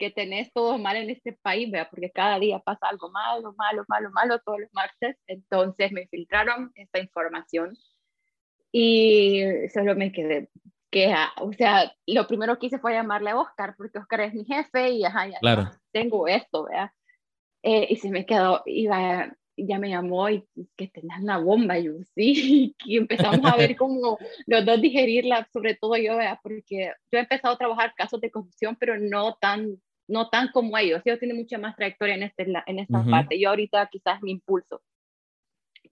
que 0.00 0.10
tenés 0.10 0.50
todo 0.52 0.78
mal 0.78 0.96
en 0.96 1.10
este 1.10 1.34
país, 1.34 1.70
¿vea? 1.70 1.88
porque 1.88 2.10
cada 2.10 2.38
día 2.38 2.58
pasa 2.58 2.88
algo 2.88 3.10
malo, 3.10 3.54
malo, 3.56 3.84
malo, 3.86 4.10
malo 4.10 4.40
todos 4.40 4.60
los 4.60 4.72
martes. 4.72 5.16
Entonces 5.26 5.92
me 5.92 6.08
filtraron 6.08 6.72
esta 6.74 6.98
información 6.98 7.76
y 8.72 9.44
solo 9.72 9.94
me 9.94 10.10
quedé 10.10 10.48
que, 10.90 11.14
o 11.36 11.52
sea, 11.52 11.92
lo 12.06 12.26
primero 12.26 12.58
que 12.58 12.66
hice 12.66 12.78
fue 12.78 12.94
llamarle 12.94 13.30
a 13.30 13.38
Oscar, 13.38 13.74
porque 13.76 13.98
Oscar 13.98 14.22
es 14.22 14.34
mi 14.34 14.44
jefe 14.44 14.90
y 14.90 15.04
ajá, 15.04 15.28
ya 15.28 15.38
claro. 15.38 15.70
tengo 15.92 16.26
esto, 16.26 16.66
¿vea? 16.66 16.92
Eh, 17.62 17.86
y 17.90 17.96
se 17.96 18.10
me 18.10 18.26
quedó, 18.26 18.62
y, 18.66 18.88
ya 19.56 19.78
me 19.78 19.90
llamó 19.90 20.30
y 20.30 20.46
que 20.76 20.88
tenías 20.88 21.20
una 21.20 21.38
bomba, 21.38 21.78
yo 21.78 21.92
sí, 22.14 22.74
y 22.84 22.96
empezamos 22.96 23.44
a 23.44 23.56
ver 23.56 23.76
cómo 23.76 24.18
los 24.46 24.64
dos 24.64 24.80
digerirla, 24.80 25.48
sobre 25.52 25.76
todo 25.76 25.96
yo, 25.96 26.18
porque 26.42 26.92
yo 27.12 27.18
he 27.18 27.22
empezado 27.22 27.54
a 27.54 27.58
trabajar 27.58 27.94
casos 27.94 28.20
de 28.20 28.30
corrupción, 28.30 28.76
pero 28.80 28.98
no 28.98 29.36
tan, 29.40 29.80
no 30.10 30.28
tan 30.28 30.48
como 30.52 30.76
ellos, 30.76 31.02
ellos 31.04 31.18
tienen 31.18 31.38
mucha 31.38 31.58
más 31.58 31.76
trayectoria 31.76 32.14
en, 32.16 32.24
este, 32.24 32.46
en 32.66 32.78
esta 32.78 33.04
parte, 33.04 33.38
yo 33.40 33.50
ahorita 33.50 33.88
quizás 33.90 34.22
mi 34.22 34.32
impulso, 34.32 34.82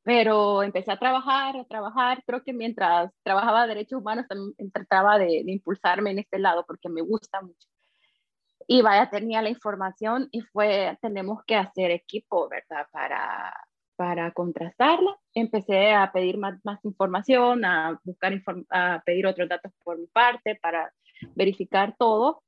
pero 0.03 0.63
empecé 0.63 0.93
a 0.93 0.99
trabajar, 0.99 1.57
a 1.57 1.65
trabajar, 1.65 2.23
creo 2.27 2.43
que 2.43 2.53
mientras 2.53 3.13
trabajaba 3.23 3.67
derechos 3.67 4.01
humanos 4.01 4.27
también 4.29 4.71
trataba 4.73 5.19
de, 5.19 5.43
de 5.45 5.53
impulsarme 5.53 6.11
en 6.11 6.19
este 6.21 6.39
lado, 6.39 6.65
porque 6.67 6.89
me 6.89 7.03
gusta 7.03 7.41
mucho 7.41 7.69
y 8.71 8.83
vaya, 8.83 9.09
tenía 9.09 9.41
la 9.41 9.49
información 9.49 10.29
y 10.31 10.43
fue, 10.43 10.99
tenemos 11.01 11.43
que 11.47 11.57
hacer 11.57 11.91
equipo, 11.91 12.51
¿verdad? 12.51 12.87
Para, 12.93 13.55
para 13.97 14.31
contrastarla. 14.33 15.17
Empecé 15.33 15.95
a 15.95 16.13
pedir 16.13 16.37
más, 16.37 16.61
más 16.65 16.85
información, 16.85 17.65
a 17.65 17.99
buscar, 18.05 18.35
a 18.69 19.03
pedir 19.07 19.27
otros 19.27 19.49
datos 19.49 19.73
por 19.83 19.99
mi 19.99 20.07
parte 20.07 20.57
para 20.57 20.93
verificar 21.35 21.97
todo. 21.99 22.43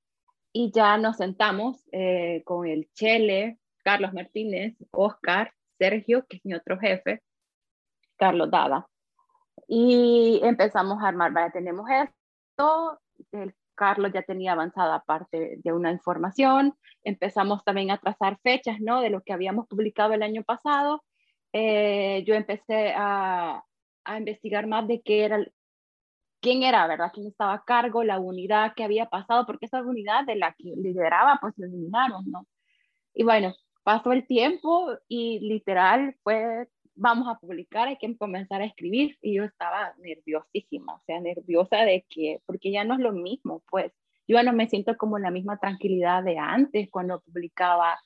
Y 0.53 0.73
ya 0.73 0.97
nos 0.99 1.19
sentamos 1.19 1.89
eh, 1.93 2.43
con 2.45 2.67
el 2.67 2.91
Chele, 2.93 3.59
Carlos 3.85 4.13
Martínez, 4.13 4.77
Oscar, 4.91 5.53
Sergio, 5.79 6.27
que 6.27 6.39
es 6.39 6.45
mi 6.45 6.55
otro 6.55 6.79
jefe, 6.79 7.23
Carlos 8.17 8.51
Dada. 8.51 8.87
Y 9.69 10.41
empezamos 10.43 11.03
a 11.03 11.09
armar, 11.09 11.33
vaya, 11.33 11.51
tenemos 11.51 11.89
esto, 11.89 12.99
el 13.33 13.55
Carlos 13.81 14.13
ya 14.13 14.21
tenía 14.21 14.53
avanzada 14.53 15.03
parte 15.07 15.57
de 15.57 15.73
una 15.73 15.91
información, 15.91 16.75
empezamos 17.03 17.65
también 17.65 17.91
a 17.91 17.97
trazar 17.97 18.39
fechas, 18.43 18.79
¿no? 18.79 19.01
De 19.01 19.09
lo 19.09 19.23
que 19.23 19.33
habíamos 19.33 19.67
publicado 19.69 20.13
el 20.13 20.23
año 20.23 20.43
pasado. 20.43 21.03
Eh, 21.55 22.23
yo 22.27 22.35
empecé 22.35 22.93
a, 22.95 23.65
a, 24.05 24.19
investigar 24.19 24.67
más 24.67 24.87
de 24.87 25.01
qué 25.01 25.25
era, 25.25 25.43
quién 26.41 26.63
era, 26.63 26.87
¿verdad? 26.87 27.11
¿Quién 27.13 27.27
estaba 27.27 27.55
a 27.55 27.65
cargo, 27.65 28.05
la 28.05 28.19
unidad 28.19 28.75
que 28.75 28.85
había 28.85 29.07
pasado, 29.07 29.47
porque 29.47 29.67
esa 29.67 29.83
unidad 29.83 30.25
de 30.25 30.37
la 30.37 30.53
que 30.55 30.75
lideraba, 30.77 31.39
pues 31.41 31.55
la 31.57 31.67
eliminaron, 31.67 32.25
¿no? 32.31 32.47
Y 33.15 33.25
bueno, 33.25 33.55
pasó 33.83 34.13
el 34.13 34.27
tiempo 34.27 34.89
y 35.09 35.41
literal 35.41 36.17
fue 36.23 36.69
vamos 37.01 37.29
a 37.29 37.39
publicar, 37.39 37.89
hay 37.89 37.97
que 37.97 38.17
comenzar 38.17 38.61
a 38.61 38.67
escribir. 38.67 39.17
Y 39.23 39.35
yo 39.37 39.45
estaba 39.45 39.95
nerviosísima, 39.99 40.95
o 40.95 41.01
sea, 41.01 41.21
nerviosa 41.21 41.79
de 41.79 42.07
que, 42.09 42.41
porque 42.47 42.71
ya 42.71 42.85
no 42.85 42.95
es 42.95 43.01
lo 43.01 43.13
mismo, 43.13 43.63
pues 43.71 43.93
yo 44.29 44.37
ya 44.37 44.43
no 44.43 44.53
me 44.53 44.69
siento 44.69 44.97
como 44.97 45.19
la 45.19 45.31
misma 45.31 45.59
tranquilidad 45.59 46.23
de 46.23 46.39
antes 46.39 46.89
cuando 46.91 47.21
publicaba 47.21 47.99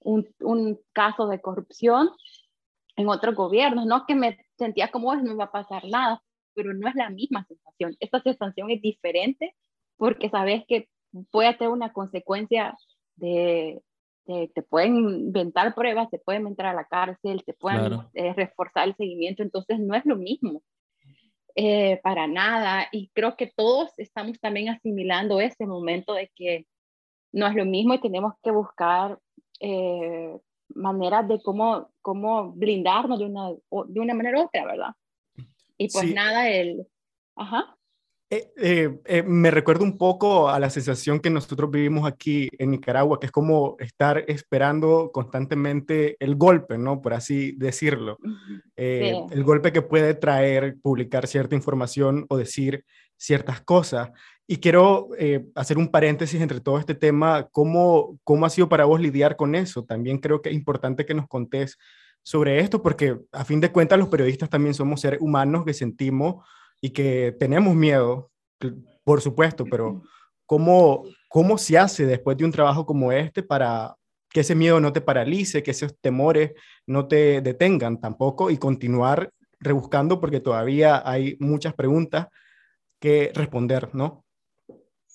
un, 0.00 0.26
un 0.40 0.80
caso 0.92 1.28
de 1.28 1.40
corrupción 1.40 2.10
en 2.96 3.08
otros 3.08 3.34
gobiernos, 3.34 3.86
no 3.86 4.06
que 4.06 4.14
me 4.14 4.38
sentía 4.58 4.90
como 4.90 5.14
no 5.14 5.36
va 5.36 5.44
a 5.44 5.52
pasar 5.52 5.84
nada, 5.84 6.22
pero 6.54 6.74
no 6.74 6.88
es 6.88 6.94
la 6.94 7.10
misma 7.10 7.44
sensación. 7.46 7.96
Esta 8.00 8.20
sensación 8.22 8.70
es 8.70 8.80
diferente 8.82 9.54
porque 9.96 10.30
sabes 10.30 10.64
que 10.66 10.88
puede 11.30 11.54
tener 11.54 11.72
una 11.72 11.92
consecuencia 11.92 12.76
de, 13.16 13.82
te, 14.26 14.62
pueden 14.62 14.96
inventar 14.96 15.74
pruebas, 15.74 16.10
te 16.10 16.18
pueden 16.18 16.46
entrar 16.46 16.72
a 16.72 16.76
la 16.76 16.84
cárcel, 16.84 17.44
te 17.44 17.52
pueden 17.52 18.00
eh, 18.14 18.32
reforzar 18.34 18.88
el 18.88 18.96
seguimiento, 18.96 19.42
entonces 19.42 19.78
no 19.78 19.94
es 19.94 20.04
lo 20.06 20.16
mismo. 20.16 20.62
Eh, 21.56 22.00
para 22.02 22.26
nada. 22.26 22.86
Y 22.92 23.10
creo 23.12 23.36
que 23.36 23.52
todos 23.54 23.90
estamos 23.98 24.38
también 24.40 24.68
asimilando 24.68 25.40
ese 25.40 25.66
momento 25.66 26.14
de 26.14 26.30
que 26.34 26.66
no 27.32 27.46
es 27.46 27.54
lo 27.54 27.64
mismo 27.64 27.94
y 27.94 28.00
tenemos 28.00 28.34
que 28.42 28.50
buscar 28.50 29.18
eh, 29.60 30.38
maneras 30.74 31.26
de 31.28 31.42
cómo, 31.42 31.90
cómo 32.02 32.52
blindarnos 32.52 33.18
de 33.18 33.24
una, 33.26 33.50
de 33.50 34.00
una 34.00 34.14
manera 34.14 34.40
u 34.40 34.44
otra, 34.44 34.64
¿verdad? 34.64 34.94
Y 35.80 35.88
pues 35.90 36.14
nada, 36.14 36.50
el... 36.50 36.86
Ajá. 37.36 37.74
Eh, 38.28 38.52
eh, 38.58 39.00
eh, 39.06 39.22
me 39.22 39.50
recuerda 39.50 39.82
un 39.82 39.96
poco 39.96 40.50
a 40.50 40.60
la 40.60 40.68
sensación 40.68 41.20
que 41.20 41.30
nosotros 41.30 41.70
vivimos 41.70 42.06
aquí 42.06 42.50
en 42.58 42.70
Nicaragua, 42.72 43.18
que 43.18 43.26
es 43.26 43.32
como 43.32 43.76
estar 43.80 44.22
esperando 44.28 45.10
constantemente 45.10 46.16
el 46.20 46.36
golpe, 46.36 46.76
¿no? 46.76 47.00
Por 47.00 47.14
así 47.14 47.52
decirlo. 47.52 48.18
El 48.76 49.42
golpe 49.42 49.72
que 49.72 49.80
puede 49.80 50.12
traer 50.14 50.76
publicar 50.82 51.26
cierta 51.26 51.56
información 51.56 52.26
o 52.28 52.36
decir 52.36 52.84
ciertas 53.16 53.62
cosas. 53.62 54.10
Y 54.46 54.58
quiero 54.58 55.08
hacer 55.54 55.78
un 55.78 55.88
paréntesis 55.88 56.40
entre 56.42 56.60
todo 56.60 56.78
este 56.78 56.94
tema. 56.94 57.48
¿Cómo, 57.50 58.18
¿Cómo 58.22 58.44
ha 58.44 58.50
sido 58.50 58.68
para 58.68 58.84
vos 58.84 59.00
lidiar 59.00 59.36
con 59.36 59.54
eso? 59.54 59.84
También 59.84 60.18
creo 60.18 60.42
que 60.42 60.50
es 60.50 60.54
importante 60.54 61.06
que 61.06 61.14
nos 61.14 61.26
contés 61.26 61.78
sobre 62.22 62.60
esto, 62.60 62.82
porque 62.82 63.18
a 63.32 63.44
fin 63.44 63.60
de 63.60 63.72
cuentas 63.72 63.98
los 63.98 64.08
periodistas 64.08 64.50
también 64.50 64.74
somos 64.74 65.00
seres 65.00 65.20
humanos 65.20 65.64
que 65.64 65.74
sentimos 65.74 66.44
y 66.80 66.90
que 66.90 67.36
tenemos 67.38 67.74
miedo, 67.74 68.30
por 69.04 69.20
supuesto, 69.20 69.64
pero 69.64 70.02
¿cómo, 70.46 71.04
¿cómo 71.28 71.58
se 71.58 71.78
hace 71.78 72.06
después 72.06 72.36
de 72.36 72.44
un 72.44 72.52
trabajo 72.52 72.86
como 72.86 73.12
este 73.12 73.42
para 73.42 73.94
que 74.30 74.40
ese 74.40 74.54
miedo 74.54 74.80
no 74.80 74.92
te 74.92 75.00
paralice, 75.00 75.62
que 75.62 75.72
esos 75.72 75.98
temores 76.00 76.52
no 76.86 77.08
te 77.08 77.40
detengan 77.40 78.00
tampoco 78.00 78.50
y 78.50 78.58
continuar 78.58 79.30
rebuscando 79.58 80.20
porque 80.20 80.40
todavía 80.40 81.02
hay 81.04 81.36
muchas 81.40 81.74
preguntas 81.74 82.28
que 83.00 83.32
responder, 83.34 83.94
¿no? 83.94 84.24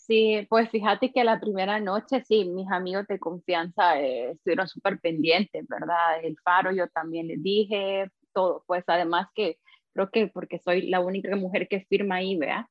Sí, 0.08 0.46
pues 0.50 0.70
fíjate 0.70 1.12
que 1.12 1.24
la 1.24 1.40
primera 1.40 1.80
noche, 1.80 2.24
sí, 2.24 2.46
mis 2.46 2.70
amigos 2.72 3.08
de 3.08 3.18
confianza 3.18 4.00
eh, 4.00 4.32
estuvieron 4.32 4.68
súper 4.68 5.00
pendientes, 5.00 5.68
¿verdad? 5.68 6.24
El 6.24 6.38
faro 6.44 6.72
yo 6.72 6.88
también 6.90 7.28
les 7.28 7.42
dije, 7.42 8.12
todo, 8.32 8.64
pues 8.68 8.84
además 8.86 9.30
que 9.34 9.58
creo 9.94 10.12
que 10.12 10.28
porque 10.28 10.60
soy 10.60 10.90
la 10.90 11.00
única 11.00 11.36
mujer 11.36 11.68
que 11.68 11.86
firma 11.90 12.18
ahí, 12.18 12.38
¿vea? 12.38 12.70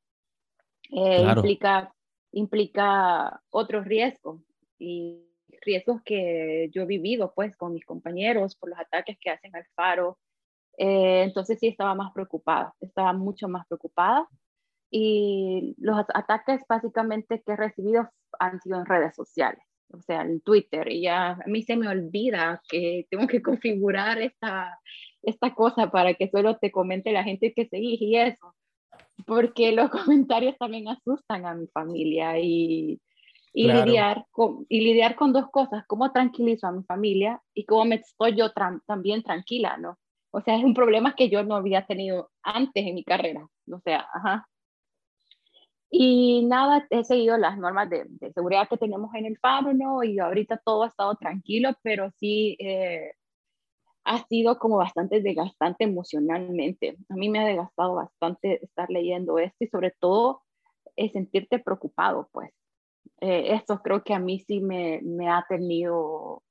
Eh, 0.93 1.23
implica, 1.23 1.93
implica 2.31 3.43
otros 3.51 3.85
riesgos 3.85 4.41
y 4.79 5.25
riesgos 5.63 6.03
que 6.05 6.71
yo 6.73 6.83
he 6.83 6.87
vivido 6.87 7.33
pues 7.35 7.57
con 7.57 7.73
mis 7.73 7.85
compañeros 7.85 8.55
por 8.55 8.71
los 8.71 8.79
ataques 8.79 9.19
que 9.21 9.31
hacen 9.31 9.57
al 9.57 9.67
faro. 9.75 10.19
Eh, 10.79 11.25
entonces 11.25 11.59
sí 11.59 11.67
estaba 11.67 11.97
más 11.97 12.13
preocupada, 12.13 12.75
estaba 12.81 13.13
mucho 13.13 13.49
más 13.49 13.67
preocupada 13.67 14.29
y 14.91 15.75
los 15.79 15.99
ataques 16.15 16.63
básicamente 16.69 17.43
que 17.45 17.53
he 17.53 17.57
recibido 17.57 18.09
han 18.39 18.61
sido 18.61 18.79
en 18.79 18.87
redes 18.87 19.15
sociales, 19.15 19.63
o 19.93 20.01
sea, 20.01 20.23
en 20.23 20.41
Twitter 20.41 20.91
y 20.91 21.03
ya 21.03 21.33
a 21.33 21.47
mí 21.47 21.63
se 21.63 21.77
me 21.77 21.89
olvida 21.89 22.63
que 22.69 23.07
tengo 23.11 23.27
que 23.27 23.43
configurar 23.43 24.21
esta, 24.21 24.79
esta 25.23 25.55
cosa 25.55 25.91
para 25.91 26.15
que 26.15 26.29
solo 26.29 26.57
te 26.59 26.71
comente 26.71 27.13
la 27.13 27.25
gente 27.25 27.53
que 27.53 27.67
seguís 27.67 28.01
y 28.01 28.17
eso, 28.17 28.55
porque 29.27 29.73
los 29.73 29.91
comentarios 29.91 30.57
también 30.59 30.89
asustan 30.89 31.47
a 31.47 31.55
mi 31.55 31.67
familia 31.69 32.39
y, 32.39 33.01
y 33.53 33.73
lidiar 33.73 34.27
con, 34.33 34.67
y 34.69 34.81
lidiar 34.81 35.15
con 35.15 35.33
dos 35.33 35.49
cosas, 35.51 35.85
cómo 35.87 36.11
tranquilizo 36.13 36.67
a 36.67 36.73
mi 36.73 36.83
familia 36.83 37.41
y 37.55 37.65
cómo 37.65 37.85
me 37.85 37.97
estoy 37.97 38.37
yo 38.37 38.53
también 38.87 39.23
tranquila, 39.23 39.77
¿no? 39.77 39.97
O 40.33 40.41
sea, 40.41 40.57
es 40.57 40.65
un 40.65 40.75
problema 40.75 41.15
que 41.15 41.31
yo 41.31 41.45
no 41.45 41.55
había 41.55 41.87
tenido 41.87 42.33
antes 42.43 42.85
en 42.85 42.97
mi 42.97 43.05
carrera, 43.05 43.47
o 43.71 43.79
sea, 43.81 44.07
ajá. 44.13 44.49
Y 45.97 46.45
nada, 46.47 46.85
he 46.91 47.05
seguido 47.05 47.39
las 47.39 47.57
normas 47.57 47.89
de, 47.89 48.05
de 48.09 48.33
seguridad 48.33 48.69
que 48.69 48.77
tenemos 48.77 49.15
en 49.15 49.27
el 49.27 49.39
faro, 49.39 49.73
¿no? 49.73 50.03
Y 50.03 50.19
ahorita 50.19 50.61
todo 50.65 50.83
ha 50.83 50.89
estado 50.89 51.15
tranquilo, 51.15 51.71
pero 51.85 52.11
sí 52.19 52.57
eh, 52.59 53.13
ha 54.05 54.27
sido 54.27 54.59
como 54.59 54.79
bastante 54.79 55.21
desgastante 55.21 55.85
emocionalmente. 55.85 56.97
A 57.09 57.15
mí 57.15 57.29
me 57.29 57.39
ha 57.39 57.47
desgastado 57.47 57.95
bastante 57.95 58.65
estar 58.65 58.91
leyendo 58.91 59.39
esto 59.39 59.57
y 59.61 59.69
sobre 59.69 59.93
todo 60.01 60.43
es 60.97 61.13
sentirte 61.13 61.61
preocupado, 61.61 62.29
pues. 62.33 62.51
Eh, 63.21 63.55
esto 63.55 63.81
creo 63.81 64.03
que 64.03 64.15
a 64.15 64.19
mí 64.19 64.41
sí 64.41 64.61
me, 64.61 65.01
me, 65.05 65.29
ha 65.29 65.47
tenido 65.49 66.43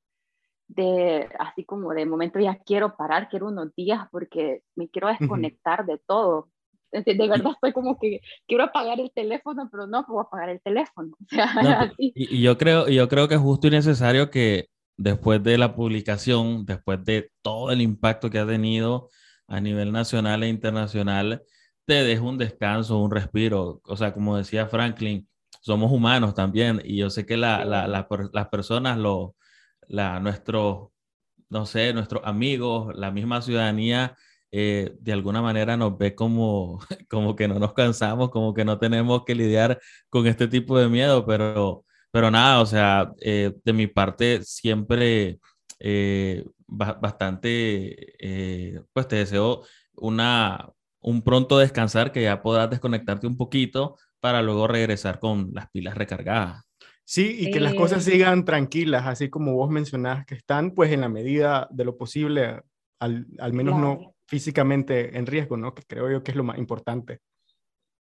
de, 0.69 1.27
así 1.37 1.65
como 1.65 1.93
de 1.93 2.05
momento 2.05 2.39
ya 2.39 2.55
quiero 2.65 2.95
parar, 2.95 3.27
quiero 3.27 3.47
unos 3.49 3.75
días 3.75 4.07
porque 4.09 4.63
me 4.75 4.87
quiero 4.87 5.09
desconectar 5.09 5.85
de 5.85 5.97
todo. 6.07 6.47
De 6.93 7.27
verdad 7.27 7.53
estoy 7.53 7.73
como 7.73 7.97
que 7.99 8.21
quiero 8.47 8.65
apagar 8.65 8.99
el 8.99 9.11
teléfono, 9.11 9.67
pero 9.71 9.87
no 9.87 10.05
puedo 10.05 10.21
apagar 10.21 10.49
el 10.49 10.61
teléfono. 10.61 11.15
y, 11.97 12.13
y, 12.15 12.41
yo 12.41 12.57
creo, 12.57 12.87
yo 12.87 13.07
creo 13.07 13.27
que 13.27 13.35
es 13.35 13.41
justo 13.41 13.67
y 13.67 13.71
necesario 13.71 14.29
que 14.29 14.67
después 14.97 15.43
de 15.43 15.57
la 15.57 15.75
publicación, 15.75 16.65
después 16.65 17.03
de 17.03 17.31
todo 17.41 17.71
el 17.71 17.81
impacto 17.81 18.29
que 18.29 18.39
ha 18.39 18.45
tenido 18.45 19.09
a 19.47 19.59
nivel 19.59 19.91
nacional 19.91 20.43
e 20.43 20.49
internacional, 20.49 21.43
te 21.85 22.03
deja 22.03 22.21
un 22.21 22.37
descanso, 22.37 22.99
un 22.99 23.11
respiro. 23.11 23.81
O 23.85 23.97
sea, 23.97 24.13
como 24.13 24.37
decía 24.37 24.67
Franklin, 24.67 25.27
somos 25.61 25.91
humanos 25.91 26.33
también 26.33 26.81
y 26.83 26.97
yo 26.97 27.09
sé 27.09 27.25
que 27.25 27.37
la, 27.37 27.65
la, 27.65 27.87
las 27.87 28.47
personas, 28.49 28.97
lo, 28.97 29.35
la, 29.87 30.19
nuestros, 30.19 30.89
no 31.49 31.65
sé, 31.65 31.93
nuestros 31.93 32.23
amigos, 32.25 32.95
la 32.95 33.11
misma 33.11 33.41
ciudadanía, 33.41 34.15
eh, 34.53 34.95
de 35.01 35.11
alguna 35.11 35.41
manera 35.41 35.75
nos 35.75 35.97
ve 35.97 36.15
como, 36.15 36.79
como 37.09 37.35
que 37.35 37.47
no 37.47 37.59
nos 37.59 37.73
cansamos, 37.73 38.29
como 38.29 38.53
que 38.53 38.63
no 38.63 38.79
tenemos 38.79 39.25
que 39.25 39.35
lidiar 39.35 39.81
con 40.09 40.27
este 40.27 40.47
tipo 40.47 40.77
de 40.77 40.87
miedo, 40.87 41.25
pero 41.25 41.83
pero 42.13 42.29
nada, 42.29 42.61
o 42.61 42.65
sea, 42.67 43.11
eh, 43.21 43.53
de 43.65 43.73
mi 43.73 43.87
parte 43.87 44.43
siempre 44.43 45.39
eh, 45.79 46.45
bastante, 46.67 48.13
eh, 48.19 48.81
pues 48.93 49.07
te 49.07 49.15
deseo 49.15 49.63
una, 49.95 50.69
un 51.01 51.23
pronto 51.23 51.57
descansar, 51.57 52.11
que 52.11 52.21
ya 52.21 52.43
podrás 52.43 52.69
desconectarte 52.69 53.25
un 53.25 53.35
poquito 53.35 53.97
para 54.19 54.43
luego 54.43 54.67
regresar 54.67 55.17
con 55.17 55.49
las 55.55 55.71
pilas 55.71 55.97
recargadas. 55.97 56.63
Sí, 57.03 57.35
y 57.39 57.49
que 57.49 57.59
las 57.59 57.73
cosas 57.73 58.03
sigan 58.03 58.45
tranquilas, 58.45 59.07
así 59.07 59.31
como 59.31 59.55
vos 59.55 59.71
mencionás 59.71 60.23
que 60.27 60.35
están, 60.35 60.69
pues 60.75 60.91
en 60.91 61.01
la 61.01 61.09
medida 61.09 61.67
de 61.71 61.83
lo 61.83 61.97
posible, 61.97 62.61
al, 62.99 63.25
al 63.39 63.53
menos 63.53 63.79
no 63.79 64.12
físicamente 64.33 65.15
en 65.15 65.27
riesgo, 65.27 65.57
¿no? 65.57 65.75
Que 65.75 65.83
creo 65.83 66.09
yo 66.09 66.23
que 66.23 66.31
es 66.31 66.37
lo 66.37 66.43
más 66.43 66.57
importante. 66.57 67.19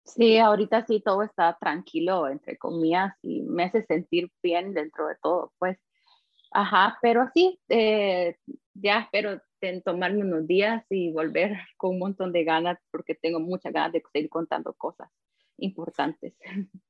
Sí, 0.05 0.37
ahorita 0.37 0.85
sí 0.85 1.01
todo 1.01 1.23
está 1.23 1.57
tranquilo, 1.59 2.29
entre 2.29 2.57
comillas, 2.57 3.13
y 3.21 3.41
me 3.41 3.65
hace 3.65 3.83
sentir 3.83 4.31
bien 4.41 4.73
dentro 4.73 5.07
de 5.07 5.15
todo, 5.21 5.51
pues. 5.59 5.77
Ajá, 6.53 6.97
pero 7.01 7.27
sí, 7.33 7.59
eh, 7.67 8.37
ya 8.73 8.99
espero 9.01 9.41
tomarme 9.83 10.21
unos 10.21 10.47
días 10.47 10.85
y 10.89 11.11
volver 11.11 11.51
con 11.77 11.91
un 11.91 11.99
montón 11.99 12.31
de 12.31 12.45
ganas, 12.45 12.79
porque 12.91 13.13
tengo 13.13 13.41
muchas 13.41 13.73
ganas 13.73 13.91
de 13.91 14.01
seguir 14.13 14.29
contando 14.29 14.73
cosas 14.73 15.09
importantes. 15.57 16.33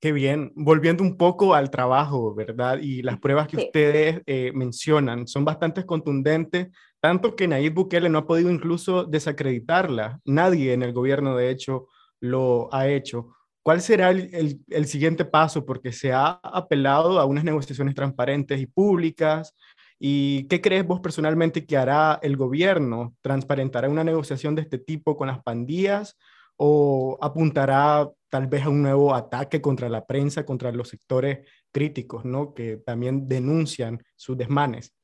Qué 0.00 0.10
bien. 0.10 0.50
Volviendo 0.56 1.04
un 1.04 1.16
poco 1.16 1.54
al 1.54 1.70
trabajo, 1.70 2.34
¿verdad? 2.34 2.80
Y 2.82 3.02
las 3.02 3.20
pruebas 3.20 3.46
que 3.46 3.58
ustedes 3.58 4.20
eh, 4.26 4.50
mencionan 4.52 5.28
son 5.28 5.44
bastante 5.44 5.86
contundentes, 5.86 6.70
tanto 7.02 7.34
que 7.34 7.48
Nayib 7.48 7.74
Bukele 7.74 8.08
no 8.08 8.18
ha 8.18 8.26
podido 8.28 8.48
incluso 8.48 9.04
desacreditarla. 9.04 10.20
Nadie 10.24 10.72
en 10.72 10.84
el 10.84 10.92
gobierno, 10.92 11.36
de 11.36 11.50
hecho, 11.50 11.88
lo 12.20 12.72
ha 12.72 12.86
hecho. 12.86 13.34
¿Cuál 13.62 13.80
será 13.80 14.10
el, 14.10 14.60
el, 14.68 14.86
siguiente 14.86 15.24
paso? 15.24 15.66
Porque 15.66 15.90
se 15.90 16.12
ha 16.12 16.38
apelado 16.44 17.18
a 17.18 17.24
unas 17.24 17.42
negociaciones 17.42 17.96
transparentes 17.96 18.60
y 18.60 18.66
públicas. 18.66 19.52
¿Y 19.98 20.46
qué 20.46 20.60
crees 20.60 20.86
vos 20.86 21.00
personalmente 21.00 21.66
que 21.66 21.76
hará 21.76 22.20
el 22.22 22.36
gobierno? 22.36 23.16
¿Transparentará 23.20 23.88
una 23.88 24.04
negociación 24.04 24.54
de 24.54 24.62
este 24.62 24.78
tipo 24.78 25.16
con 25.16 25.26
las 25.26 25.42
pandillas 25.42 26.16
o 26.56 27.18
apuntará 27.20 28.08
tal 28.28 28.46
vez 28.46 28.62
a 28.62 28.68
un 28.68 28.80
nuevo 28.80 29.12
ataque 29.12 29.60
contra 29.60 29.88
la 29.88 30.06
prensa, 30.06 30.46
contra 30.46 30.70
los 30.70 30.88
sectores 30.88 31.48
críticos, 31.72 32.24
¿no? 32.24 32.54
Que 32.54 32.76
también 32.76 33.26
denuncian 33.26 34.04
sus 34.14 34.38
desmanes. 34.38 34.94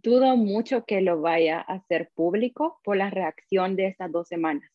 Dudo 0.00 0.36
mucho 0.36 0.84
que 0.84 1.00
lo 1.00 1.20
vaya 1.20 1.58
a 1.60 1.74
hacer 1.74 2.10
público 2.14 2.80
por 2.84 2.96
la 2.96 3.10
reacción 3.10 3.74
de 3.74 3.88
estas 3.88 4.12
dos 4.12 4.28
semanas. 4.28 4.70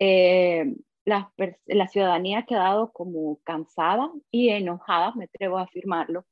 Eh, 0.00 0.74
la, 1.04 1.32
la, 1.66 1.88
ciudadanía 1.88 2.40
ha 2.40 2.46
quedado 2.46 2.92
como 2.92 3.38
cansada 3.44 4.10
y 4.30 4.50
enojada, 4.50 5.12
me 5.14 5.24
atrevo 5.24 5.58
a 5.58 5.62
afirmarlo, 5.62 6.26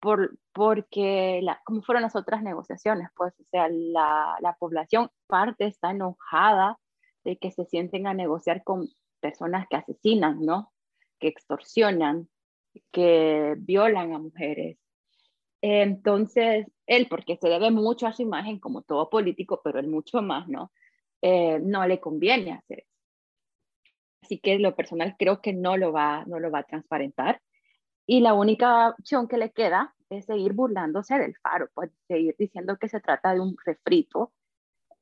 por, 0.00 0.36
porque 0.52 1.40
como 1.64 1.82
fueron 1.82 2.02
las 2.02 2.16
otras 2.16 2.42
negociaciones, 2.42 3.08
pues, 3.16 3.32
o 3.38 3.44
sea, 3.50 3.68
la, 3.70 4.36
la 4.40 4.54
población 4.54 5.08
parte 5.28 5.66
está 5.66 5.92
enojada 5.92 6.78
de 7.24 7.38
que 7.38 7.52
se 7.52 7.66
sienten 7.66 8.06
a 8.08 8.14
negociar 8.14 8.64
con 8.64 8.88
personas 9.20 9.66
que 9.68 9.76
asesinan, 9.76 10.40
¿no? 10.40 10.72
Que 11.20 11.28
extorsionan, 11.28 12.28
que 12.92 13.54
violan 13.58 14.12
a 14.12 14.18
mujeres. 14.18 14.78
Entonces, 15.60 16.66
él, 16.86 17.06
porque 17.08 17.36
se 17.36 17.48
debe 17.48 17.70
mucho 17.70 18.06
a 18.06 18.12
su 18.12 18.22
imagen, 18.22 18.58
como 18.60 18.82
todo 18.82 19.10
político, 19.10 19.60
pero 19.62 19.78
él 19.80 19.88
mucho 19.88 20.22
más, 20.22 20.48
¿no? 20.48 20.72
Eh, 21.22 21.58
no 21.60 21.86
le 21.86 22.00
conviene 22.00 22.52
hacer 22.52 22.80
eso. 22.80 22.88
Así 24.22 24.38
que 24.38 24.58
lo 24.58 24.76
personal 24.76 25.16
creo 25.18 25.40
que 25.40 25.52
no 25.52 25.76
lo 25.76 25.92
va, 25.92 26.24
no 26.26 26.38
lo 26.38 26.50
va 26.50 26.60
a 26.60 26.64
transparentar. 26.64 27.40
Y 28.06 28.20
la 28.20 28.34
única 28.34 28.90
opción 28.90 29.28
que 29.28 29.38
le 29.38 29.50
queda 29.50 29.94
es 30.10 30.26
seguir 30.26 30.52
burlándose 30.52 31.18
del 31.18 31.36
faro, 31.36 31.68
pues 31.74 31.90
seguir 32.06 32.34
diciendo 32.38 32.76
que 32.78 32.88
se 32.88 33.00
trata 33.00 33.34
de 33.34 33.40
un 33.40 33.56
refrito 33.64 34.32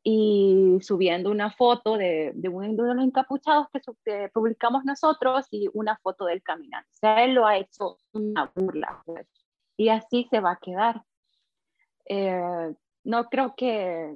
y 0.03 0.79
subiendo 0.83 1.31
una 1.31 1.51
foto 1.51 1.97
de, 1.97 2.33
de 2.35 2.49
uno 2.49 2.85
de 2.85 2.95
los 2.95 3.05
encapuchados 3.05 3.67
que, 4.05 4.31
publicamos 4.33 4.85
nosotros 4.85 5.47
y 5.51 5.69
una 5.75 5.97
foto 5.99 6.27
del 6.27 6.43
caminante. 6.43 6.89
O 6.95 6.99
sea, 6.99 7.25
él 7.25 7.35
lo 7.35 7.47
ha 7.47 7.59
hecho 7.59 7.97
una 8.13 8.51
burla, 8.55 9.03
pues, 9.05 9.27
y 9.77 9.89
así 9.89 10.27
se 10.31 10.41
va 10.41 10.53
a 10.53 10.59
quedar. 10.61 11.03
Eh, 12.09 12.75
no 13.05 13.25
creo 13.27 13.55
que, 13.57 14.15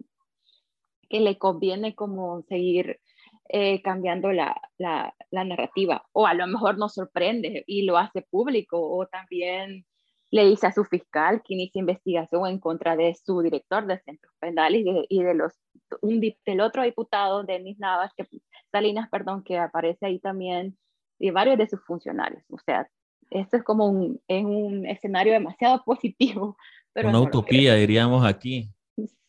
que 1.08 1.20
le 1.20 1.38
conviene 1.38 1.94
como 1.94 2.42
seguir 2.42 3.00
eh, 3.48 3.82
cambiando 3.82 4.32
la, 4.32 4.60
la, 4.78 5.12
narrativa, 5.32 6.04
o 6.12 6.26
a 6.26 6.34
lo 6.34 6.46
mejor 6.46 6.78
nos 6.78 6.94
sorprende 6.94 7.64
y 7.66 7.82
lo 7.82 7.98
hace 7.98 8.22
público, 8.22 8.78
o 8.80 9.06
también 9.06 9.86
le 10.30 10.44
dice 10.46 10.68
a 10.68 10.72
su 10.72 10.84
fiscal 10.84 11.42
que 11.44 11.54
inicia 11.54 11.80
investigación 11.80 12.46
en 12.46 12.60
contra 12.60 12.96
de 12.96 13.14
su 13.14 13.42
director 13.42 13.86
de 13.86 13.98
centros 14.00 14.32
penales 14.38 14.84
y 15.08 15.22
de, 15.24 15.34
los 15.34 15.52
un, 16.00 16.20
del 16.20 16.60
otro 16.60 16.84
diputado, 16.84 17.42
Denis 17.42 17.78
Navas, 17.80 18.12
que, 18.16 18.24
Salinas, 18.70 19.08
perdón, 19.10 19.42
que 19.42 19.58
aparece 19.58 20.06
ahí 20.06 20.20
también, 20.20 20.78
y 21.18 21.30
varios 21.32 21.58
de 21.58 21.68
sus 21.68 21.84
funcionarios. 21.84 22.44
O 22.50 22.58
sea, 22.58 22.88
esto 23.30 23.56
es 23.56 23.62
como 23.62 23.86
un, 23.86 24.20
es 24.28 24.44
un 24.44 24.86
escenario 24.86 25.32
demasiado 25.32 25.82
positivo. 25.86 26.56
Pero 26.92 27.08
Una 27.08 27.20
utopía, 27.20 27.74
diríamos 27.74 28.24
aquí. 28.26 28.70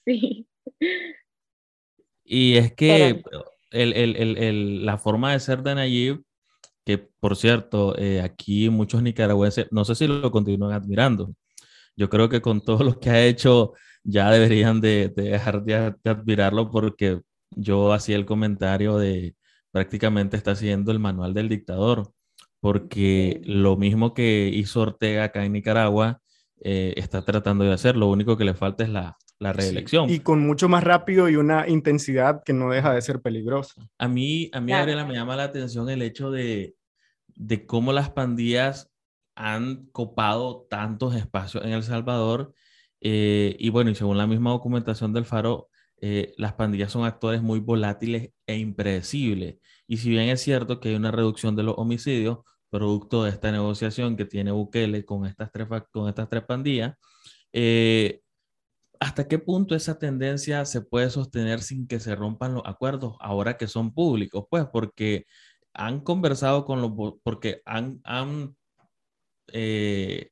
Sí. 0.06 0.48
Y 2.24 2.58
es 2.58 2.74
que 2.74 3.24
el, 3.72 3.94
el, 3.94 4.38
el, 4.38 4.86
la 4.86 4.98
forma 4.98 5.34
de 5.34 5.40
ser 5.40 5.62
de 5.62 5.76
Nayib 5.76 6.24
que 6.86 6.98
por 6.98 7.36
cierto, 7.38 7.98
eh, 7.98 8.22
aquí 8.22 8.70
muchos 8.70 9.04
nicaragüenses, 9.04 9.68
no 9.72 9.86
sé 9.86 9.96
si 9.96 10.08
lo 10.08 10.32
continúan 10.32 10.74
admirando. 10.74 11.34
Yo 11.96 12.10
creo 12.10 12.30
que 12.30 12.42
con 12.42 12.62
todo 12.62 12.84
lo 12.84 13.00
que 13.00 13.10
ha 13.12 13.26
hecho 13.26 13.74
ya 14.04 14.32
deberían 14.32 14.82
de, 14.82 15.10
dejar 15.10 15.64
de, 15.64 15.96
admirarlo 16.06 16.72
porque 16.72 17.22
yo 17.52 17.94
hacía 17.94 18.16
el 18.16 18.26
comentario 18.26 18.98
de 18.98 19.36
prácticamente 19.72 20.38
está 20.38 20.56
siguiendo 20.56 20.92
el 20.92 21.00
manual 21.00 21.34
del 21.34 21.50
dictador, 21.50 22.12
porque 22.62 23.42
lo 23.44 23.76
mismo 23.76 24.14
que 24.14 24.50
hizo 24.54 24.82
Ortega 24.82 25.26
acá 25.26 25.44
en 25.44 25.52
Nicaragua, 25.52 26.22
eh, 26.64 26.94
está 26.96 27.24
tratando 27.24 27.66
de 27.66 27.74
hacer, 27.74 27.98
lo 27.98 28.08
único 28.08 28.38
que 28.38 28.46
le 28.46 28.54
falta 28.54 28.84
es 28.84 28.90
la, 28.90 29.18
la 29.40 29.52
reelección. 29.52 30.10
y 30.10 30.20
con 30.20 30.46
mucho 30.46 30.70
más 30.70 30.84
rápido 30.84 31.28
y 31.28 31.36
una 31.36 31.68
intensidad 31.68 32.44
que 32.46 32.54
no 32.54 32.70
deja 32.70 32.94
de 32.94 33.02
ser 33.02 33.22
peligrosa. 33.22 33.82
A 33.98 34.08
mí, 34.08 34.50
a 34.54 34.62
mí 34.62 34.72
Gabriela, 34.72 35.06
me 35.06 35.16
llama 35.16 35.36
la 35.36 35.46
atención 35.46 35.90
el 35.90 36.04
hecho 36.04 36.30
de, 36.30 36.76
de 37.36 37.66
cómo 37.66 37.92
las 37.92 38.12
pandillas 38.12 38.92
han 39.36 39.88
copado 39.92 40.68
tantos 40.70 41.16
espacios 41.16 41.66
en 41.66 41.72
El 41.72 41.82
Salvador. 41.82 42.54
Eh, 43.00 43.56
y 43.58 43.70
bueno, 43.70 43.90
y 43.90 43.96
según 43.96 44.20
la 44.20 44.28
misma 44.28 44.52
documentación 44.52 45.14
del 45.14 45.26
Faro, 45.26 45.70
eh, 46.00 46.34
las 46.38 46.54
pandillas 46.54 46.92
son 46.92 47.06
actores 47.06 47.42
muy 47.42 47.60
volátiles 47.60 48.30
e 48.46 48.58
impredecibles. 48.58 49.58
Y 49.88 49.98
si 49.98 50.10
bien 50.10 50.30
es 50.30 50.42
cierto 50.42 50.80
que 50.80 50.90
hay 50.90 50.96
una 50.96 51.12
reducción 51.12 51.56
de 51.56 51.64
los 51.64 51.76
homicidios, 51.78 52.40
producto 52.72 53.24
de 53.24 53.32
esta 53.32 53.52
negociación 53.52 54.18
que 54.18 54.26
tiene 54.26 54.52
Bukele 54.52 55.06
con 55.06 55.26
estas 55.28 55.52
tres, 55.52 55.68
con 55.92 56.10
estas 56.10 56.30
tres 56.30 56.44
pandillas, 56.46 56.96
eh, 57.54 58.22
¿hasta 59.00 59.28
qué 59.28 59.40
punto 59.40 59.76
esa 59.76 60.00
tendencia 60.00 60.66
se 60.66 60.82
puede 60.82 61.10
sostener 61.10 61.62
sin 61.62 61.88
que 61.88 62.00
se 62.00 62.16
rompan 62.16 62.56
los 62.56 62.64
acuerdos 62.66 63.16
ahora 63.20 63.58
que 63.58 63.68
son 63.68 63.94
públicos? 63.94 64.46
Pues 64.50 64.66
porque 64.72 65.26
han 65.74 66.02
conversado 66.02 66.66
con 66.66 66.82
los, 66.82 66.92
porque 67.24 67.62
han, 67.66 68.02
han 68.04 68.56
eh, 69.54 70.32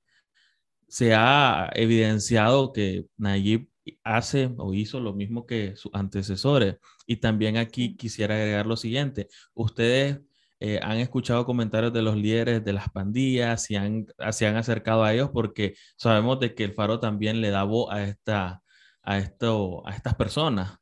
se 0.88 1.14
ha 1.16 1.70
evidenciado 1.76 2.74
que 2.74 3.06
Nayib 3.18 3.70
hace 4.04 4.54
o 4.58 4.74
hizo 4.74 5.00
lo 5.00 5.14
mismo 5.14 5.46
que 5.46 5.76
sus 5.76 5.92
antecesores. 5.94 6.78
Y 7.08 7.18
también 7.18 7.58
aquí 7.58 7.96
quisiera 7.98 8.36
agregar 8.36 8.66
lo 8.68 8.78
siguiente, 8.78 9.28
ustedes 9.54 10.22
eh, 10.60 10.80
han 10.82 10.98
escuchado 10.98 11.46
comentarios 11.46 11.94
de 11.94 12.02
los 12.02 12.18
líderes 12.18 12.64
de 12.66 12.74
las 12.74 12.90
pandillas, 12.90 13.64
se 13.64 13.78
han, 13.78 14.08
se 14.32 14.46
han 14.46 14.58
acercado 14.58 15.04
a 15.04 15.14
ellos 15.14 15.30
porque 15.34 15.76
sabemos 15.96 16.40
de 16.40 16.54
que 16.54 16.66
el 16.66 16.74
Faro 16.74 17.00
también 17.00 17.40
le 17.40 17.50
da 17.50 17.64
voz 17.64 17.92
a, 17.92 18.04
esta, 18.04 18.62
a, 19.02 19.18
esto, 19.18 19.88
a 19.88 19.92
estas 19.92 20.16
personas. 20.16 20.78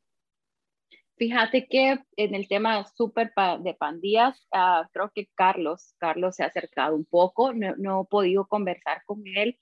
Fíjate 1.16 1.66
que 1.68 1.98
en 2.16 2.34
el 2.34 2.46
tema 2.48 2.86
súper 2.96 3.32
de 3.60 3.74
pandillas, 3.74 4.46
ah, 4.52 4.88
creo 4.92 5.10
que 5.12 5.28
Carlos, 5.34 5.94
Carlos 5.98 6.36
se 6.36 6.44
ha 6.44 6.46
acercado 6.46 6.94
un 6.94 7.04
poco, 7.04 7.52
no, 7.52 7.74
no, 7.76 8.02
he 8.02 8.06
podido 8.06 8.46
conversar 8.46 9.02
con 9.04 9.22
él 9.26 9.58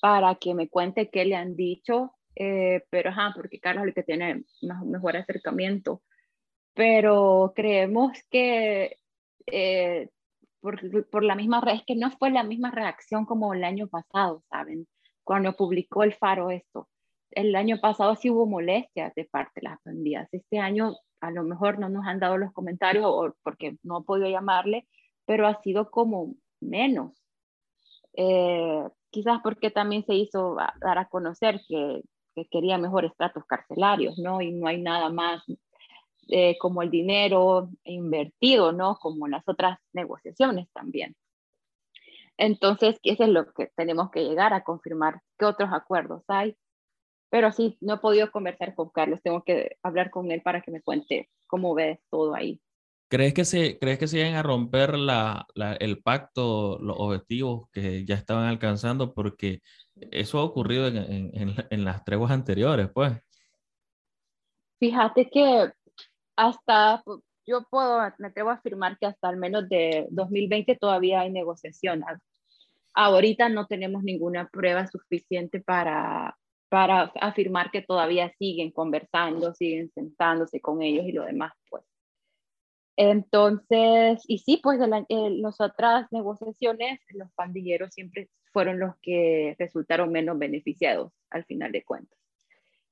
para 0.00 0.36
que 0.36 0.54
me 0.54 0.68
cuente 0.68 1.10
qué 1.10 1.24
le 1.24 1.36
han 1.36 1.56
dicho, 1.56 2.12
eh, 2.36 2.84
pero 2.90 3.10
ajá, 3.10 3.32
porque 3.34 3.60
Carlos 3.60 3.82
es 3.84 3.88
el 3.88 3.94
que 3.94 4.02
tiene 4.02 4.44
mejor 4.86 5.16
acercamiento. 5.16 6.02
Pero 6.74 7.52
creemos 7.54 8.16
que 8.30 8.99
eh, 9.52 10.08
por, 10.60 11.24
la 11.24 11.34
misma 11.34 11.62
es 11.72 11.82
que 11.86 11.96
no 11.96 12.10
fue 12.10 12.30
la 12.30 12.42
misma 12.42 12.70
reacción 12.70 13.24
como 13.24 13.54
el 13.54 13.64
año 13.64 13.88
pasado, 13.88 14.42
¿saben? 14.50 14.86
Cuando 15.24 15.54
publicó 15.54 16.02
el 16.02 16.14
Faro 16.14 16.50
esto. 16.50 16.88
El 17.30 17.54
año 17.54 17.78
pasado 17.80 18.16
sí 18.16 18.30
hubo 18.30 18.46
molestias 18.46 19.14
de 19.14 19.24
parte 19.24 19.60
de 19.60 19.68
las 19.68 19.80
pandillas. 19.82 20.28
Este 20.32 20.58
año 20.58 20.96
a 21.20 21.30
lo 21.30 21.44
mejor 21.44 21.78
no 21.78 21.88
nos 21.88 22.06
han 22.06 22.18
dado 22.18 22.38
los 22.38 22.52
comentarios 22.52 23.04
o 23.06 23.34
porque 23.42 23.76
no 23.82 24.00
he 24.00 24.04
podido 24.04 24.28
llamarle, 24.28 24.88
pero 25.26 25.46
ha 25.46 25.60
sido 25.62 25.90
como 25.90 26.34
menos. 26.60 27.12
Eh, 28.14 28.84
quizás 29.10 29.40
porque 29.42 29.70
también 29.70 30.04
se 30.04 30.14
hizo 30.14 30.56
dar 30.80 30.98
a 30.98 31.08
conocer 31.08 31.60
que, 31.68 32.02
que 32.34 32.46
quería 32.46 32.78
mejores 32.78 33.12
tratos 33.16 33.44
carcelarios, 33.46 34.18
¿no? 34.18 34.40
Y 34.40 34.52
no 34.52 34.66
hay 34.66 34.82
nada 34.82 35.10
más 35.10 35.44
eh, 36.30 36.56
como 36.58 36.82
el 36.82 36.90
dinero 36.90 37.70
invertido, 37.84 38.72
¿no? 38.72 38.96
Como 38.96 39.28
las 39.28 39.48
otras 39.48 39.78
negociaciones 39.92 40.68
también. 40.72 41.14
Entonces, 42.36 42.98
eso 43.02 43.24
es 43.24 43.28
lo 43.28 43.52
que 43.52 43.70
tenemos 43.76 44.10
que 44.10 44.24
llegar 44.24 44.54
a 44.54 44.64
confirmar, 44.64 45.20
qué 45.38 45.44
otros 45.44 45.70
acuerdos 45.72 46.24
hay. 46.28 46.56
Pero 47.30 47.52
sí, 47.52 47.76
no 47.80 47.94
he 47.94 47.98
podido 47.98 48.30
conversar 48.32 48.74
con 48.74 48.88
Carlos, 48.90 49.20
tengo 49.22 49.42
que 49.44 49.76
hablar 49.82 50.10
con 50.10 50.30
él 50.32 50.42
para 50.42 50.62
que 50.62 50.70
me 50.70 50.82
cuente 50.82 51.28
cómo 51.46 51.74
ve 51.74 52.00
todo 52.10 52.34
ahí. 52.34 52.60
¿Crees 53.10 53.34
que 53.34 53.44
se, 53.44 53.78
¿crees 53.78 53.98
que 53.98 54.06
se 54.06 54.20
vayan 54.20 54.36
a 54.36 54.42
romper 54.42 54.96
la, 54.96 55.44
la, 55.54 55.74
el 55.74 56.00
pacto, 56.00 56.78
los 56.80 56.96
objetivos 56.98 57.68
que 57.72 58.04
ya 58.04 58.14
estaban 58.14 58.46
alcanzando? 58.46 59.14
Porque 59.14 59.62
eso 60.12 60.38
ha 60.38 60.44
ocurrido 60.44 60.86
en, 60.86 60.96
en, 60.96 61.54
en, 61.70 61.84
las 61.84 62.04
treguas 62.04 62.30
anteriores, 62.30 62.88
pues. 62.94 63.12
Fíjate 64.78 65.28
que 65.28 65.72
hasta, 66.40 67.02
yo 67.46 67.66
puedo, 67.70 68.00
me 68.18 68.28
atrevo 68.28 68.48
a 68.48 68.54
afirmar 68.54 68.98
que 68.98 69.06
hasta 69.06 69.28
al 69.28 69.36
menos 69.36 69.68
de 69.68 70.06
2020 70.10 70.74
todavía 70.76 71.20
hay 71.20 71.30
negociación. 71.30 72.02
Ahorita 72.94 73.50
no 73.50 73.66
tenemos 73.66 74.02
ninguna 74.02 74.48
prueba 74.48 74.86
suficiente 74.86 75.60
para, 75.60 76.38
para 76.70 77.12
afirmar 77.20 77.70
que 77.70 77.82
todavía 77.82 78.32
siguen 78.38 78.70
conversando, 78.70 79.52
siguen 79.52 79.90
sentándose 79.94 80.60
con 80.60 80.80
ellos 80.80 81.04
y 81.06 81.12
lo 81.12 81.24
demás, 81.24 81.52
pues. 81.68 81.84
Entonces, 82.96 84.22
y 84.26 84.38
sí, 84.38 84.60
pues 84.62 84.80
en, 84.80 85.42
las 85.42 85.60
otras 85.60 86.06
negociaciones, 86.10 87.00
los 87.10 87.30
pandilleros 87.32 87.92
siempre 87.92 88.30
fueron 88.52 88.78
los 88.78 88.94
que 89.02 89.56
resultaron 89.58 90.10
menos 90.10 90.38
beneficiados 90.38 91.12
al 91.30 91.44
final 91.44 91.72
de 91.72 91.84
cuentas. 91.84 92.19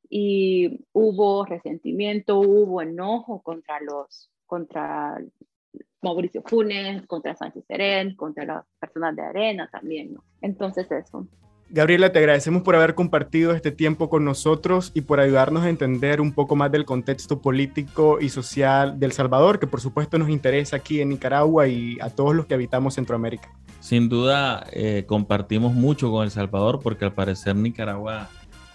Y 0.09 0.87
hubo 0.92 1.44
resentimiento, 1.44 2.38
hubo 2.38 2.81
enojo 2.81 3.42
contra 3.42 3.81
los, 3.81 4.31
contra 4.47 5.18
Mauricio 6.03 6.42
Funes, 6.47 7.07
contra 7.07 7.35
Sánchez 7.35 7.64
Serén, 7.66 8.14
contra 8.16 8.44
las 8.44 8.64
personas 8.81 9.16
de 9.16 9.23
Arena 9.23 9.68
también, 9.71 10.14
¿no? 10.14 10.25
Entonces 10.40 10.90
eso. 10.90 11.27
Gabriela, 11.71 12.12
te 12.12 12.18
agradecemos 12.18 12.62
por 12.62 12.77
haber 12.77 12.94
compartido 12.94 13.53
este 13.53 13.71
tiempo 13.71 14.09
con 14.09 14.25
nosotros 14.25 14.90
y 14.94 15.03
por 15.03 15.21
ayudarnos 15.21 15.64
a 15.64 15.68
entender 15.68 16.23
un 16.23 16.33
poco 16.33 16.57
más 16.57 16.73
del 16.73 16.87
contexto 16.87 17.42
político 17.42 18.18
y 18.23 18.31
social 18.31 18.99
del 18.99 19.12
Salvador, 19.12 19.59
que 19.59 19.66
por 19.66 19.83
supuesto 19.83 20.18
nos 20.18 20.31
interesa 20.31 20.77
aquí 20.77 21.03
en 21.03 21.11
Nicaragua 21.11 21.68
y 21.68 21.99
a 22.01 22.09
todos 22.09 22.35
los 22.35 22.47
que 22.47 22.55
habitamos 22.55 22.94
Centroamérica. 22.94 23.51
Sin 23.81 24.09
duda, 24.09 24.66
eh, 24.73 25.05
compartimos 25.07 25.75
mucho 25.75 26.11
con 26.11 26.25
El 26.25 26.31
Salvador 26.31 26.81
porque 26.83 27.05
al 27.05 27.12
parecer 27.12 27.55
Nicaragua 27.55 28.31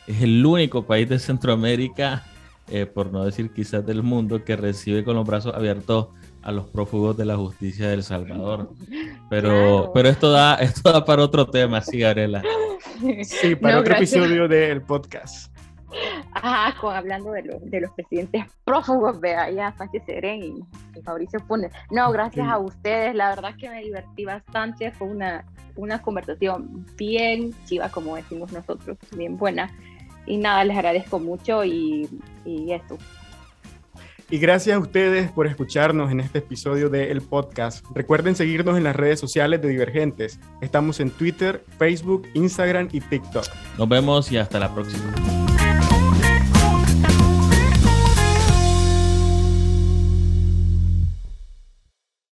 es 0.08 0.22
el 0.22 0.46
único 0.46 0.86
país 0.86 1.08
de 1.10 1.20
Centroamérica, 1.20 2.24
eh, 2.70 2.86
por 2.86 3.12
no 3.12 3.26
decir 3.26 3.52
quizás 3.54 3.86
del 3.86 4.04
mundo, 4.04 4.44
que 4.44 4.56
recibe 4.56 5.04
con 5.04 5.16
los 5.16 5.26
brazos 5.26 5.54
abiertos 5.54 6.10
a 6.42 6.52
los 6.52 6.68
prófugos 6.68 7.16
de 7.18 7.26
la 7.26 7.38
justicia 7.38 7.89
del 7.89 8.04
Salvador. 8.04 8.70
Pero, 9.30 9.89
pero 9.96 10.10
esto, 10.10 10.30
da, 10.30 10.56
esto 10.62 10.92
da 10.92 11.04
para 11.04 11.24
otro 11.24 11.48
tema, 11.48 11.82
sí, 11.82 11.98
Gabriela. 11.98 12.44
Sí, 13.24 13.56
para 13.56 13.80
otro 13.80 13.96
episodio 13.96 14.48
del 14.48 14.84
podcast. 14.84 15.52
Ajá, 16.34 16.80
con, 16.80 16.96
hablando 16.96 17.32
de, 17.32 17.60
de 17.63 17.82
los 17.82 17.92
presidentes 17.92 18.46
prófugos, 18.63 19.20
vea, 19.20 19.50
ya 19.50 19.76
Sánchez 19.76 20.04
Serén 20.06 20.44
y, 20.44 21.00
y, 21.00 21.02
Fabricio 21.02 21.39
Funes. 21.48 21.72
No, 21.89 22.12
gracias 22.12 22.48
a 22.48 22.60
ustedes, 22.60 23.16
la 23.16 23.30
verdad 23.30 23.56
que 23.58 23.70
me 23.70 23.82
divertí 23.82 24.26
bastante, 24.26 24.92
fue 24.92 25.08
una, 25.08 25.46
una 25.76 26.02
conversación 26.02 26.86
bien 26.96 27.54
chiva, 27.66 27.89
como 27.89 28.16
decimos 28.16 28.52
nosotros, 28.52 28.98
bien 29.16 29.38
buena. 29.38 29.72
Y 30.26 30.38
nada, 30.38 30.64
les 30.64 30.78
agradezco 30.78 31.20
mucho 31.20 31.64
y, 31.66 32.10
y 32.46 32.72
esto, 32.72 32.98
y 34.34 34.40
gracias 34.40 34.76
a 34.76 34.80
ustedes 34.80 35.32
por 35.32 35.46
escucharnos 35.46 36.12
en 36.12 36.20
este 36.20 36.40
episodio 36.40 36.90
del 36.90 37.22
podcast. 37.22 37.86
Recuerden 37.94 38.36
seguirnos 38.36 38.78
en 38.78 38.84
las 38.84 38.96
redes 38.96 39.20
sociales 39.20 39.62
de 39.62 39.68
Divergentes. 39.68 40.40
Estamos 40.60 41.00
en 41.00 41.12
Twitter, 41.12 41.64
Facebook, 41.78 42.28
Instagram 42.34 42.90
y 42.92 43.00
TikTok. 43.00 43.46
Nos 43.78 43.88
vemos 43.88 44.32
y 44.32 44.38
hasta 44.38 44.60
la 44.60 44.74
próxima. 44.74 45.14